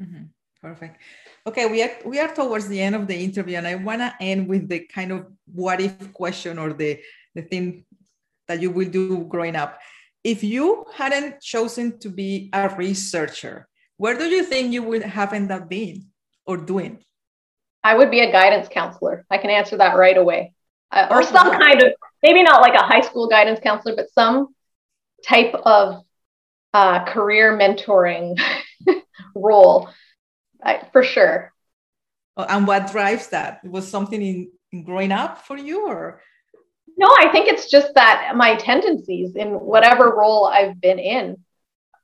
Mm-hmm. 0.00 0.24
Perfect. 0.62 1.00
Okay, 1.46 1.66
we 1.66 1.82
are 1.82 1.90
we 2.04 2.18
are 2.18 2.34
towards 2.34 2.66
the 2.66 2.80
end 2.80 2.96
of 2.96 3.06
the 3.06 3.14
interview, 3.14 3.56
and 3.56 3.66
I 3.66 3.76
want 3.76 4.00
to 4.00 4.12
end 4.20 4.48
with 4.48 4.68
the 4.68 4.80
kind 4.80 5.12
of 5.12 5.26
what 5.44 5.80
if 5.80 6.12
question 6.12 6.58
or 6.58 6.72
the 6.72 6.98
the 7.34 7.42
thing 7.42 7.84
that 8.48 8.60
you 8.60 8.70
will 8.70 8.88
do 8.88 9.24
growing 9.24 9.54
up. 9.54 9.78
If 10.24 10.42
you 10.42 10.86
hadn't 10.92 11.40
chosen 11.40 11.98
to 12.00 12.08
be 12.08 12.50
a 12.52 12.74
researcher, 12.74 13.68
where 13.96 14.16
do 14.16 14.24
you 14.24 14.44
think 14.44 14.72
you 14.72 14.82
would 14.82 15.02
have 15.02 15.32
ended 15.32 15.50
up 15.52 15.68
being 15.68 16.06
or 16.46 16.56
doing? 16.56 17.02
I 17.82 17.94
would 17.94 18.10
be 18.10 18.20
a 18.20 18.32
guidance 18.32 18.68
counselor. 18.68 19.24
I 19.30 19.38
can 19.38 19.50
answer 19.50 19.76
that 19.76 19.96
right 19.96 20.16
away, 20.16 20.52
uh, 20.90 21.06
or 21.10 21.22
some 21.22 21.50
kind 21.50 21.82
of 21.82 21.92
maybe 22.22 22.42
not 22.42 22.60
like 22.60 22.74
a 22.74 22.82
high 22.82 23.00
school 23.00 23.28
guidance 23.28 23.60
counselor, 23.60 23.94
but 23.94 24.10
some 24.12 24.48
type 25.26 25.54
of 25.54 26.02
uh, 26.74 27.04
career 27.04 27.56
mentoring 27.56 28.38
role 29.34 29.88
I, 30.62 30.88
for 30.92 31.02
sure. 31.02 31.52
Oh, 32.36 32.44
and 32.48 32.66
what 32.66 32.90
drives 32.90 33.28
that? 33.28 33.64
Was 33.64 33.88
something 33.88 34.20
in, 34.20 34.50
in 34.72 34.84
growing 34.84 35.12
up 35.12 35.46
for 35.46 35.56
you 35.56 35.86
or? 35.86 36.20
No, 36.98 37.06
I 37.20 37.30
think 37.30 37.48
it's 37.48 37.70
just 37.70 37.94
that 37.94 38.32
my 38.36 38.56
tendencies 38.56 39.36
in 39.36 39.50
whatever 39.50 40.14
role 40.14 40.46
I've 40.46 40.80
been 40.80 40.98
in, 40.98 41.36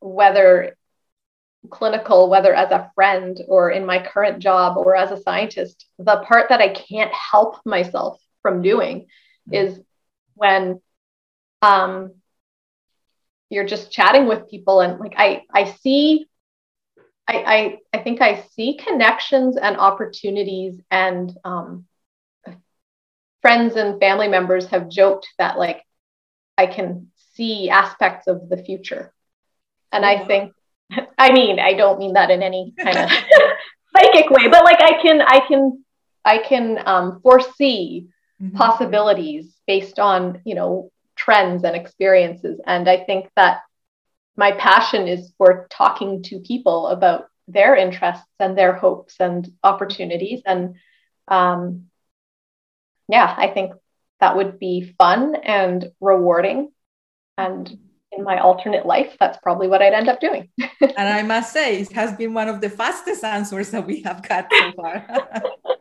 whether 0.01 0.77
clinical, 1.71 2.29
whether 2.29 2.55
as 2.55 2.71
a 2.71 2.91
friend 2.95 3.41
or 3.49 3.71
in 3.71 3.87
my 3.87 4.05
current 4.05 4.41
job 4.41 4.77
or 4.77 4.97
as 4.97 5.11
a 5.11 5.23
scientist, 5.23 5.87
the 5.99 6.25
part 6.27 6.49
that 6.49 6.61
I 6.61 6.69
can't 6.69 7.13
help 7.13 7.65
myself 7.65 8.21
from 8.43 8.63
doing 8.63 9.07
mm-hmm. 9.49 9.55
is 9.55 9.81
when 10.35 10.81
um, 11.63 12.15
you're 13.49 13.67
just 13.67 13.93
chatting 13.93 14.27
with 14.27 14.49
people 14.49 14.81
and 14.81 14.99
like 14.99 15.15
I 15.17 15.43
I 15.53 15.65
see 15.65 16.27
I 17.29 17.37
I, 17.37 17.79
I 17.93 18.03
think 18.03 18.21
I 18.21 18.43
see 18.55 18.77
connections 18.77 19.57
and 19.57 19.77
opportunities 19.77 20.81
and 20.91 21.33
um, 21.45 21.87
friends 23.43 23.77
and 23.77 24.01
family 24.01 24.29
members 24.29 24.67
have 24.69 24.89
joked 24.89 25.29
that 25.39 25.59
like 25.59 25.83
I 26.57 26.67
can 26.67 27.11
see 27.35 27.71
aspects 27.71 28.27
of 28.27 28.49
the 28.49 28.57
future. 28.57 29.13
And 29.91 30.05
I 30.05 30.25
think 30.25 30.53
I 31.19 31.33
mean, 31.33 31.59
I 31.59 31.75
don't 31.75 31.99
mean 31.99 32.15
that 32.15 32.31
in 32.31 32.43
any 32.43 32.75
kind 32.79 32.97
of 32.97 33.11
psychic 33.97 34.31
way, 34.31 34.49
but 34.49 34.65
like 34.65 34.81
I 34.81 35.01
can 35.03 35.21
I 35.21 35.41
can 35.47 35.85
I 36.25 36.39
can 36.39 36.79
um, 36.87 37.21
foresee 37.23 38.09
mm-hmm. 38.41 38.57
possibilities 38.57 39.55
based 39.67 39.99
on, 39.99 40.41
you 40.45 40.55
know, 40.55 40.91
trends 41.17 41.65
and 41.65 41.77
experiences. 41.77 42.61
And 42.67 42.89
I 42.89 43.05
think 43.05 43.29
that 43.37 43.61
my 44.37 44.53
passion 44.53 45.09
is 45.09 45.33
for 45.39 45.67
talking 45.71 46.23
to 46.25 46.41
people 46.41 46.89
about 46.89 47.27
their 47.49 47.77
interests 47.77 48.27
and 48.39 48.57
their 48.57 48.73
hopes 48.73 49.17
and 49.21 49.49
opportunities. 49.63 50.43
And 50.47 50.77
um, 51.29 51.87
yeah, 53.09 53.33
I 53.37 53.49
think 53.49 53.75
that 54.21 54.37
would 54.37 54.59
be 54.59 54.95
fun 54.99 55.35
and 55.35 55.91
rewarding. 56.01 56.71
And 57.37 57.79
in 58.17 58.25
my 58.25 58.39
alternate 58.39 58.87
life, 58.87 59.17
that's 59.19 59.39
probably 59.43 59.69
what 59.69 59.83
I'd 59.83 59.93
end 59.93 60.09
up 60.09 60.21
doing. 60.21 60.49
and 60.81 61.09
I 61.09 61.23
must 61.23 61.53
say, 61.53 61.81
it 61.81 61.93
has 61.93 62.13
been 62.17 62.35
one 62.35 62.49
of 62.49 62.61
the 62.61 62.71
fastest 62.71 63.25
answers 63.25 63.71
that 63.71 63.87
we 63.87 64.03
have 64.03 64.27
got 64.27 64.47
so 64.53 64.73
far. 64.73 65.07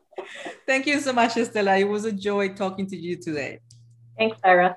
Thank 0.66 0.88
you 0.88 1.00
so 1.00 1.14
much, 1.14 1.36
Estela. 1.36 1.80
It 1.80 1.86
was 1.86 2.06
a 2.06 2.12
joy 2.12 2.50
talking 2.54 2.88
to 2.88 2.96
you 2.96 3.18
today. 3.18 3.60
Thanks, 4.18 4.38
Sayra. 4.44 4.76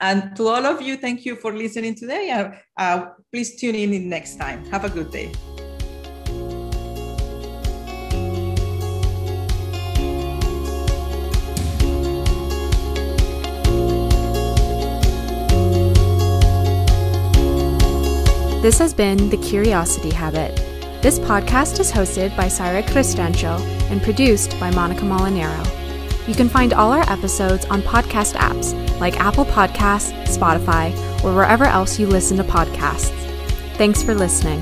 And 0.00 0.36
to 0.36 0.48
all 0.48 0.66
of 0.66 0.82
you, 0.82 0.96
thank 0.96 1.24
you 1.24 1.36
for 1.36 1.54
listening 1.54 1.94
today. 1.94 2.30
Uh, 2.30 2.50
uh, 2.76 3.06
please 3.32 3.58
tune 3.58 3.74
in 3.74 4.08
next 4.10 4.36
time. 4.36 4.64
Have 4.66 4.84
a 4.84 4.90
good 4.90 5.10
day. 5.10 5.32
This 18.66 18.80
has 18.80 18.92
been 18.92 19.30
The 19.30 19.36
Curiosity 19.36 20.12
Habit. 20.12 20.56
This 21.00 21.20
podcast 21.20 21.78
is 21.78 21.92
hosted 21.92 22.36
by 22.36 22.46
Sayra 22.46 22.82
Cristancho 22.82 23.60
and 23.92 24.02
produced 24.02 24.58
by 24.58 24.72
Monica 24.72 25.02
Molinero. 25.02 25.64
You 26.26 26.34
can 26.34 26.48
find 26.48 26.72
all 26.72 26.90
our 26.90 27.08
episodes 27.08 27.64
on 27.66 27.80
podcast 27.82 28.34
apps 28.34 28.74
like 28.98 29.20
Apple 29.20 29.44
Podcasts, 29.44 30.10
Spotify, 30.24 30.92
or 31.22 31.32
wherever 31.32 31.62
else 31.62 32.00
you 32.00 32.08
listen 32.08 32.38
to 32.38 32.42
podcasts. 32.42 33.14
Thanks 33.76 34.02
for 34.02 34.16
listening. 34.16 34.60